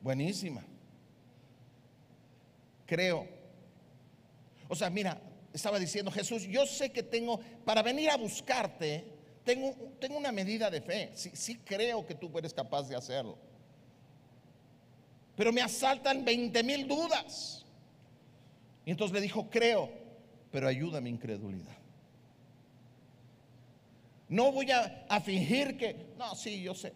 [0.00, 0.62] buenísima.
[2.88, 3.28] Creo.
[4.66, 5.20] O sea, mira,
[5.52, 9.04] estaba diciendo Jesús, yo sé que tengo, para venir a buscarte,
[9.44, 11.10] tengo, tengo una medida de fe.
[11.14, 13.36] Sí, sí creo que tú eres capaz de hacerlo.
[15.36, 17.66] Pero me asaltan 20 mil dudas.
[18.86, 19.90] Y entonces le dijo, creo,
[20.50, 21.76] pero ayuda mi incredulidad.
[24.30, 26.94] No voy a, a, fingir que, no, sí, yo sé.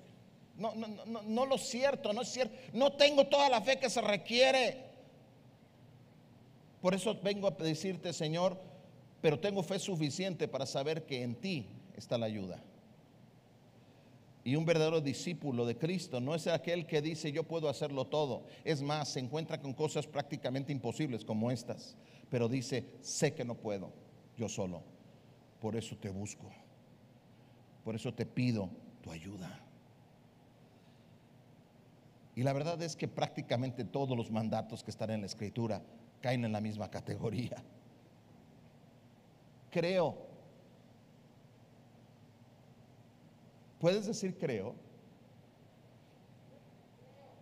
[0.57, 2.57] No, no, no, no lo cierto, no es cierto.
[2.73, 4.92] No tengo toda la fe que se requiere.
[6.83, 8.61] Por eso vengo a decirte, Señor,
[9.21, 12.61] pero tengo fe suficiente para saber que en ti está la ayuda.
[14.45, 18.43] Y un verdadero discípulo de Cristo no es aquel que dice yo puedo hacerlo todo.
[18.65, 21.97] Es más, se encuentra con cosas prácticamente imposibles como estas.
[22.29, 23.93] Pero dice, sé que no puedo,
[24.37, 24.83] yo solo.
[25.61, 26.51] Por eso te busco.
[27.85, 28.69] Por eso te pido
[29.03, 29.61] tu ayuda.
[32.35, 35.81] Y la verdad es que prácticamente todos los mandatos que están en la escritura
[36.23, 37.63] caen en la misma categoría.
[39.71, 40.33] Creo
[43.83, 44.77] ¿Puedes decir creo?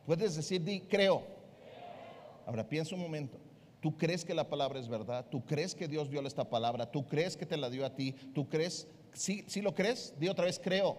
[0.07, 1.23] Puedes decir di creo.
[2.47, 3.37] Ahora piensa un momento.
[3.79, 5.27] ¿Tú crees que la palabra es verdad?
[5.31, 6.91] ¿Tú crees que Dios dio esta palabra?
[6.91, 8.13] ¿Tú crees que te la dio a ti?
[8.35, 8.89] ¿Tú crees?
[9.13, 10.15] ¿Sí, sí lo crees?
[10.19, 10.97] Di otra vez creo.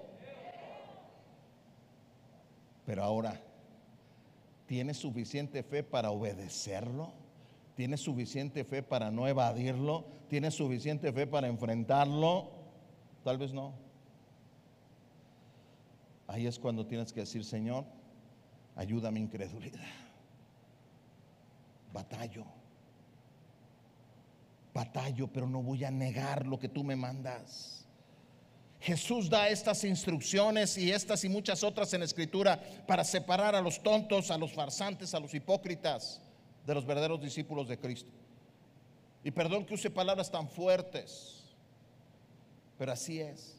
[2.85, 3.41] Pero ahora,
[4.67, 7.11] ¿tienes suficiente fe para obedecerlo?
[7.75, 10.05] ¿Tienes suficiente fe para no evadirlo?
[10.27, 12.51] ¿Tienes suficiente fe para enfrentarlo?
[13.23, 13.73] Tal vez no.
[16.27, 17.85] Ahí es cuando tienes que decir, Señor,
[18.75, 19.81] ayuda mi incredulidad.
[21.93, 22.45] Batallo.
[24.73, 27.85] Batallo, pero no voy a negar lo que tú me mandas.
[28.79, 33.61] Jesús da estas instrucciones y estas y muchas otras en la escritura para separar a
[33.61, 36.21] los tontos, a los farsantes, a los hipócritas
[36.65, 38.11] de los verdaderos discípulos de Cristo.
[39.23, 41.43] Y perdón que use palabras tan fuertes,
[42.77, 43.57] pero así es.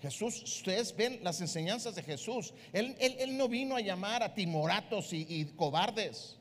[0.00, 2.52] Jesús, ustedes ven las enseñanzas de Jesús.
[2.72, 6.36] Él, no vino a llamar a timoratos y, y cobardes.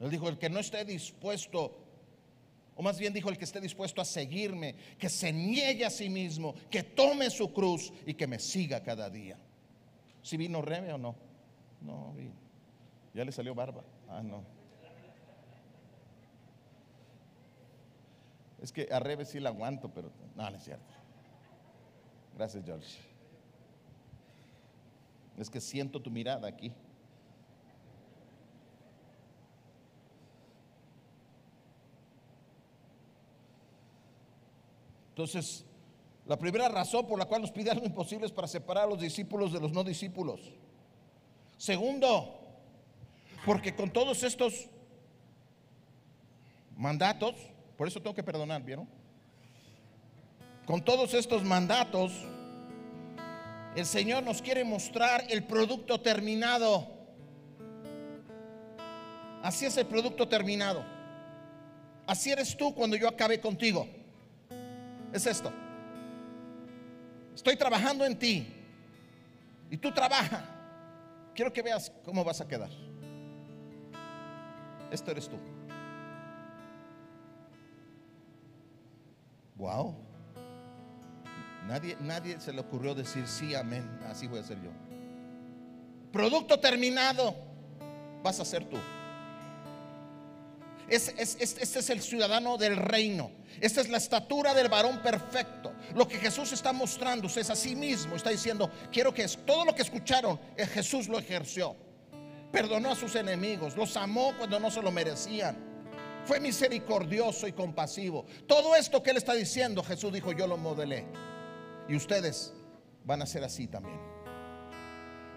[0.00, 1.81] Él dijo, el que no esté dispuesto,
[2.82, 6.54] más bien dijo, el que esté dispuesto a seguirme, que se niegue a sí mismo,
[6.70, 9.38] que tome su cruz y que me siga cada día.
[10.22, 11.14] ¿Si vino Reme o no?
[11.80, 12.14] No,
[13.14, 13.82] ya le salió barba.
[14.08, 14.42] Ah, no.
[18.60, 20.94] Es que a revés sí la aguanto, pero no, no es cierto.
[22.36, 22.98] Gracias, George.
[25.36, 26.72] Es que siento tu mirada aquí.
[35.12, 35.66] Entonces,
[36.26, 38.98] la primera razón por la cual nos pide algo imposible es para separar a los
[38.98, 40.40] discípulos de los no discípulos.
[41.58, 42.40] Segundo,
[43.44, 44.70] porque con todos estos
[46.78, 47.34] mandatos,
[47.76, 48.88] por eso tengo que perdonar, ¿vieron?
[50.64, 52.12] Con todos estos mandatos,
[53.76, 56.88] el Señor nos quiere mostrar el producto terminado.
[59.42, 60.82] Así es el producto terminado.
[62.06, 63.86] Así eres tú cuando yo acabe contigo.
[65.12, 65.52] Es esto.
[67.34, 68.46] Estoy trabajando en ti.
[69.70, 70.44] Y tú trabaja.
[71.34, 72.70] Quiero que veas cómo vas a quedar.
[74.90, 75.36] Esto eres tú.
[79.56, 79.94] Wow.
[81.66, 83.88] Nadie, nadie se le ocurrió decir sí, amén.
[84.10, 84.70] Así voy a ser yo.
[86.12, 87.34] Producto terminado.
[88.22, 88.76] Vas a ser tú.
[90.88, 93.30] Este es el ciudadano del reino.
[93.60, 95.72] Esta es la estatura del varón perfecto.
[95.94, 98.16] Lo que Jesús está mostrando es a sí mismo.
[98.16, 101.76] Está diciendo, quiero que todo lo que escucharon, eh, Jesús lo ejerció.
[102.50, 105.56] Perdonó a sus enemigos, los amó cuando no se lo merecían.
[106.24, 108.26] Fue misericordioso y compasivo.
[108.46, 111.06] Todo esto que él está diciendo, Jesús dijo, yo lo modelé.
[111.88, 112.52] Y ustedes
[113.04, 114.11] van a ser así también.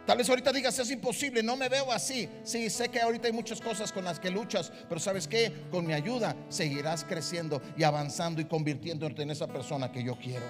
[0.06, 2.30] Tal vez ahorita digas, es imposible, no me veo así.
[2.43, 5.86] Sí, sé que ahorita hay muchas cosas con las que luchas, pero sabes que con
[5.86, 10.45] mi ayuda seguirás creciendo y avanzando y convirtiéndote en esa persona que yo quiero.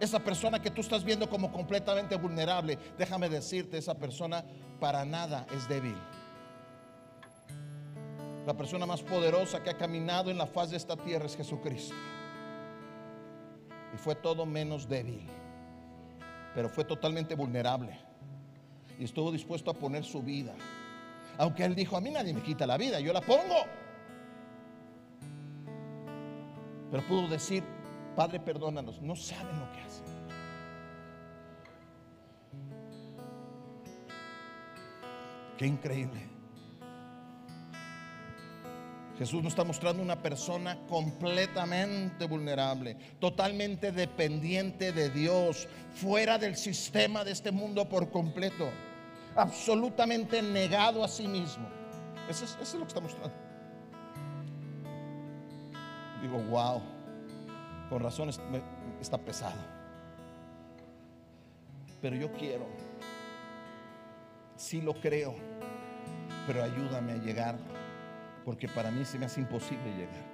[0.00, 4.42] Esa persona que tú estás viendo como completamente vulnerable, déjame decirte, esa persona
[4.80, 5.96] para nada es débil.
[8.46, 11.94] La persona más poderosa que ha caminado en la faz de esta tierra es Jesucristo.
[13.94, 15.28] Y fue todo menos débil
[16.54, 17.98] pero fue totalmente vulnerable
[18.98, 20.54] y estuvo dispuesto a poner su vida.
[21.38, 23.64] Aunque él dijo, a mí nadie me quita la vida, yo la pongo.
[26.90, 27.64] Pero pudo decir,
[28.14, 30.04] Padre, perdónanos, no saben lo que hacen.
[35.56, 36.39] Qué increíble.
[39.20, 47.22] Jesús nos está mostrando una persona completamente vulnerable, totalmente dependiente de Dios, fuera del sistema
[47.22, 48.70] de este mundo por completo,
[49.36, 51.68] absolutamente negado a sí mismo.
[52.30, 53.34] Eso es, lo que está mostrando.
[56.22, 56.80] Digo, wow,
[57.90, 58.30] con razón
[59.02, 59.60] está pesado.
[62.00, 62.64] Pero yo quiero,
[64.56, 65.34] sí lo creo,
[66.46, 67.79] pero ayúdame a llegar
[68.44, 70.24] porque para mí se me hace imposible llegar.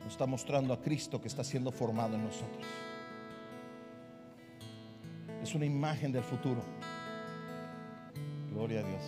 [0.00, 2.66] Nos está mostrando a Cristo que está siendo formado en nosotros.
[5.42, 6.62] Es una imagen del futuro.
[8.52, 9.02] Gloria a Dios.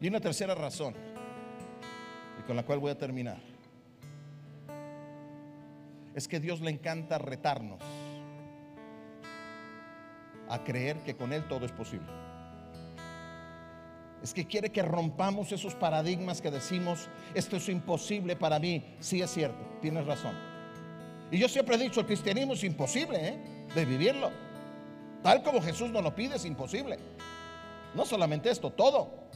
[0.00, 0.94] Y una tercera razón,
[2.38, 3.40] y con la cual voy a terminar,
[6.14, 7.82] es que Dios le encanta retarnos
[10.48, 12.08] a creer que con Él todo es posible.
[14.22, 18.96] Es que quiere que rompamos esos paradigmas que decimos, esto es imposible para mí.
[18.98, 20.34] Sí es cierto, tienes razón.
[21.30, 23.38] Y yo siempre he dicho, el cristianismo es imposible ¿eh?
[23.74, 24.30] de vivirlo.
[25.22, 26.98] Tal como Jesús nos lo pide, es imposible.
[27.94, 29.28] No solamente esto, todo.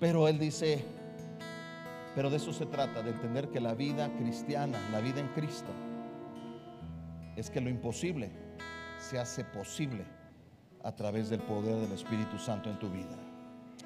[0.00, 0.84] Pero Él dice,
[2.16, 5.70] pero de eso se trata, de entender que la vida cristiana, la vida en Cristo,
[7.36, 8.30] es que lo imposible
[8.98, 10.04] se hace posible
[10.84, 13.16] a través del poder del Espíritu Santo en tu vida.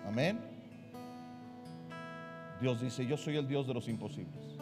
[0.07, 0.41] Amén.
[2.61, 4.57] Dios dice, yo soy el Dios de los imposibles.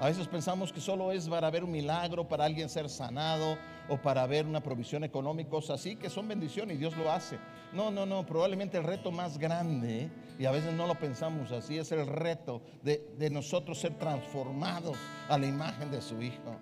[0.00, 3.56] A veces pensamos que solo es para ver un milagro, para alguien ser sanado
[3.88, 7.38] o para ver una provisión económica, cosas así, que son bendiciones y Dios lo hace.
[7.72, 11.78] No, no, no, probablemente el reto más grande, y a veces no lo pensamos así,
[11.78, 14.96] es el reto de, de nosotros ser transformados
[15.28, 16.58] a la imagen de su Hijo.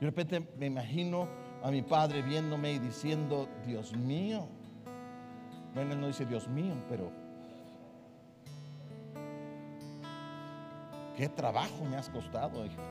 [0.00, 1.28] De repente me imagino
[1.62, 4.46] a mi padre viéndome y diciendo, Dios mío.
[5.74, 7.10] Bueno, él no dice Dios mío, pero
[11.16, 12.82] qué trabajo me has costado, hijo.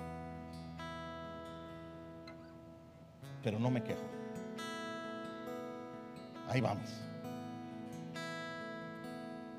[3.43, 4.01] Pero no me quejo.
[6.49, 6.89] Ahí vamos.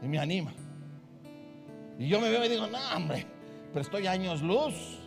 [0.03, 0.53] Y me anima.
[1.99, 3.27] Y yo me veo y digo, no, hombre,
[3.73, 5.04] pero estoy años luz.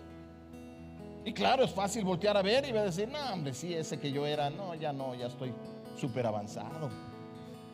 [1.27, 4.25] Y claro, es fácil voltear a ver y decir, no, hombre, sí, ese que yo
[4.25, 5.53] era, no, ya no, ya estoy
[5.99, 6.89] súper avanzado.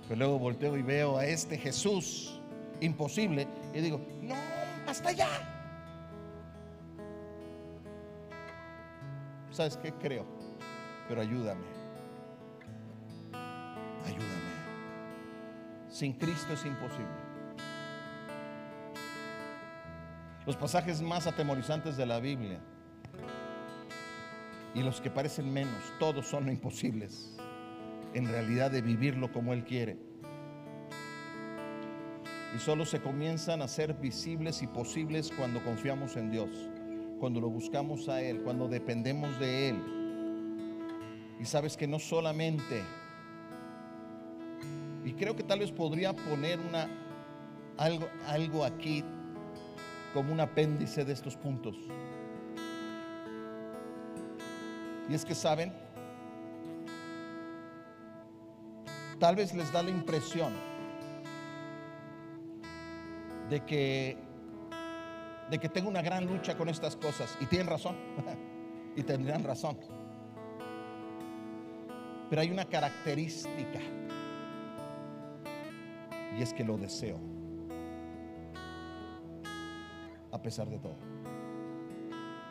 [0.08, 2.41] Pero luego volteo y veo a este Jesús
[2.82, 4.34] imposible y digo, no,
[4.88, 5.28] hasta allá.
[9.51, 9.93] ¿Sabes qué?
[9.93, 10.26] Creo,
[11.08, 11.68] pero ayúdame.
[14.04, 14.54] Ayúdame.
[15.91, 17.06] Sin Cristo es imposible.
[20.43, 22.60] Los pasajes más atemorizantes de la Biblia
[24.76, 27.36] y los que parecen menos, todos son imposibles
[28.13, 29.97] en realidad de vivirlo como Él quiere.
[32.55, 36.49] Y solo se comienzan a ser visibles y posibles cuando confiamos en Dios,
[37.19, 39.76] cuando lo buscamos a Él, cuando dependemos de Él.
[41.39, 42.84] Y sabes que no solamente,
[45.03, 46.88] y creo que tal vez podría poner una,
[47.78, 49.03] algo, algo aquí
[50.13, 51.76] como un apéndice de estos puntos.
[55.10, 55.74] Y es que saben,
[59.20, 60.54] tal vez les da la impresión
[63.49, 64.18] de que
[65.49, 67.95] de que tengo una gran lucha con estas cosas y tienen razón.
[68.95, 69.78] y tendrán razón.
[72.30, 73.80] Pero hay una característica
[76.38, 77.20] y es que lo deseo.
[80.32, 80.95] A pesar de todo,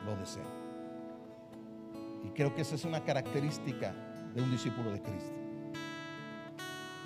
[0.06, 0.61] lo deseo.
[2.24, 3.94] Y creo que esa es una característica
[4.34, 5.32] de un discípulo de Cristo.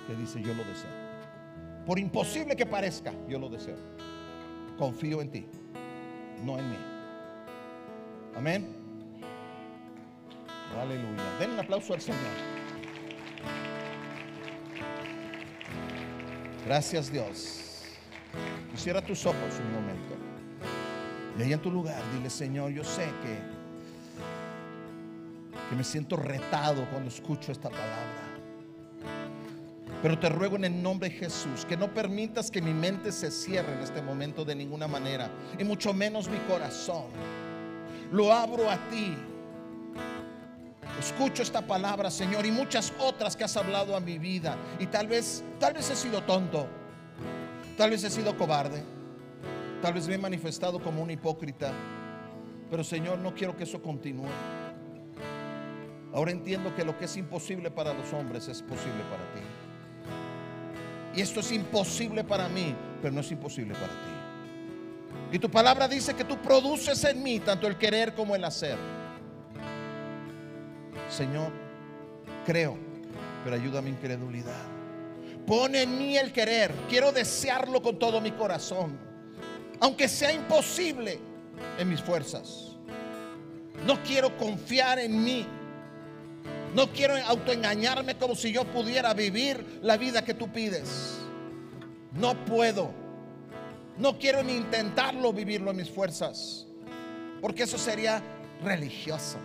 [0.07, 0.91] Que dice, yo lo deseo.
[1.85, 3.77] Por imposible que parezca, yo lo deseo.
[4.77, 5.47] Confío en ti,
[6.43, 6.77] no en mí.
[8.35, 8.75] Amén.
[10.79, 11.23] Aleluya.
[11.39, 12.19] Den un aplauso al Señor.
[16.65, 17.63] Gracias Dios.
[18.75, 20.15] Cierra tus ojos un momento.
[21.37, 23.56] Y ahí en tu lugar, dile Señor, yo sé que,
[25.69, 28.23] que me siento retado cuando escucho esta palabra.
[30.01, 33.31] Pero te ruego en el nombre de Jesús que no permitas que mi mente se
[33.31, 37.05] cierre en este momento de ninguna manera, y mucho menos mi corazón.
[38.11, 39.15] Lo abro a ti
[40.99, 44.57] Escucho esta palabra, Señor, y muchas otras que has hablado a mi vida.
[44.79, 46.67] Y tal vez, tal vez he sido tonto.
[47.77, 48.83] Tal vez he sido cobarde.
[49.81, 51.71] Tal vez me he manifestado como un hipócrita.
[52.69, 54.25] Pero Señor, no quiero que eso continúe.
[56.13, 59.41] Ahora entiendo que lo que es imposible para los hombres es posible para ti.
[61.15, 64.17] Y esto es imposible para mí, pero no es imposible para ti.
[65.31, 68.77] Y tu palabra dice que tú produces en mí tanto el querer como el hacer.
[71.09, 71.51] Señor,
[72.45, 72.77] creo,
[73.43, 74.63] pero ayuda a mi incredulidad.
[75.45, 76.73] Pone en mí el querer.
[76.89, 78.97] Quiero desearlo con todo mi corazón.
[79.79, 81.19] Aunque sea imposible
[81.77, 82.75] en mis fuerzas.
[83.85, 85.47] No quiero confiar en mí.
[86.77, 91.17] No quiero autoengañarme como si yo pudiera vivir la vida que tú pides.
[92.13, 92.91] No puedo.
[93.97, 96.67] No quiero ni intentarlo vivirlo en mis fuerzas.
[97.41, 98.21] Porque eso sería
[98.63, 99.39] religioso.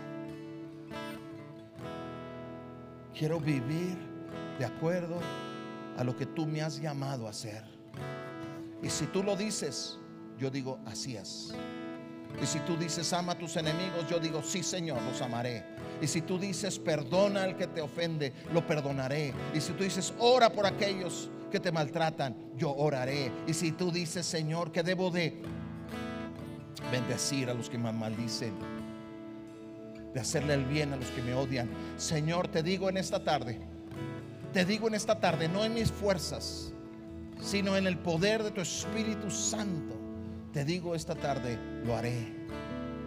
[3.19, 3.97] Quiero vivir
[4.59, 5.19] de acuerdo
[5.97, 7.65] a lo que tú me has llamado a hacer.
[8.83, 9.99] Y si tú lo dices,
[10.37, 11.55] yo digo, así es.
[12.43, 15.72] Y si tú dices, ama a tus enemigos, yo digo, sí Señor, los amaré.
[16.03, 19.33] Y si tú dices, perdona al que te ofende, lo perdonaré.
[19.55, 23.31] Y si tú dices, ora por aquellos que te maltratan, yo oraré.
[23.47, 25.41] Y si tú dices, Señor, que debo de
[26.91, 28.53] bendecir a los que me maldicen,
[30.13, 31.71] de hacerle el bien a los que me odian.
[31.97, 33.61] Señor, te digo en esta tarde,
[34.53, 36.73] te digo en esta tarde, no en mis fuerzas,
[37.41, 39.95] sino en el poder de tu Espíritu Santo.
[40.53, 42.27] Te digo esta tarde, lo haré,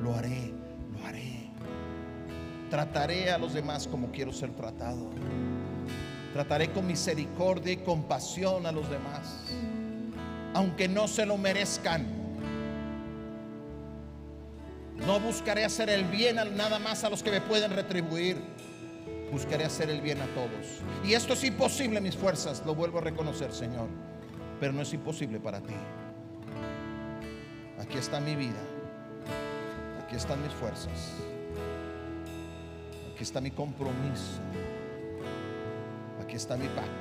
[0.01, 0.53] lo haré,
[0.93, 1.44] lo haré.
[2.75, 5.09] Trataré a los demás como quiero ser tratado.
[6.33, 9.45] Trataré con misericordia y compasión a los demás,
[10.53, 12.05] aunque no se lo merezcan
[15.07, 18.41] no buscaré hacer el bien nada más a los que me pueden retribuir.
[19.31, 20.81] Buscaré hacer el bien a todos.
[21.05, 23.87] Y esto es imposible, mis fuerzas, lo vuelvo a reconocer, Señor.
[24.59, 25.75] Pero no es imposible para ti.
[27.79, 28.61] Aquí está mi vida.
[30.03, 31.13] Aquí están mis fuerzas.
[33.15, 34.41] Aquí está mi compromiso.
[36.21, 36.91] Aquí está mi pacto.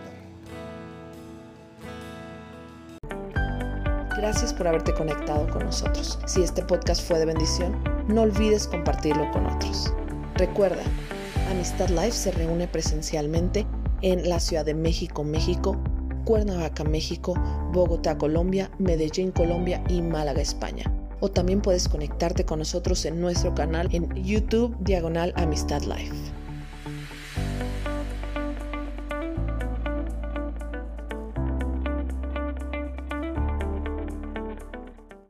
[4.17, 6.21] Gracias por haberte conectado con nosotros.
[6.27, 9.93] Si este podcast fue de bendición, no olvides compartirlo con otros.
[10.37, 10.85] Recuerda,
[11.51, 13.67] Amistad Life se reúne presencialmente
[14.01, 15.77] en la Ciudad de México, México,
[16.25, 17.35] Cuernavaca, México,
[17.73, 20.94] Bogotá, Colombia, Medellín, Colombia y Málaga, España.
[21.21, 26.34] O también puedes conectarte con nosotros en nuestro canal en YouTube Diagonal Amistad Life.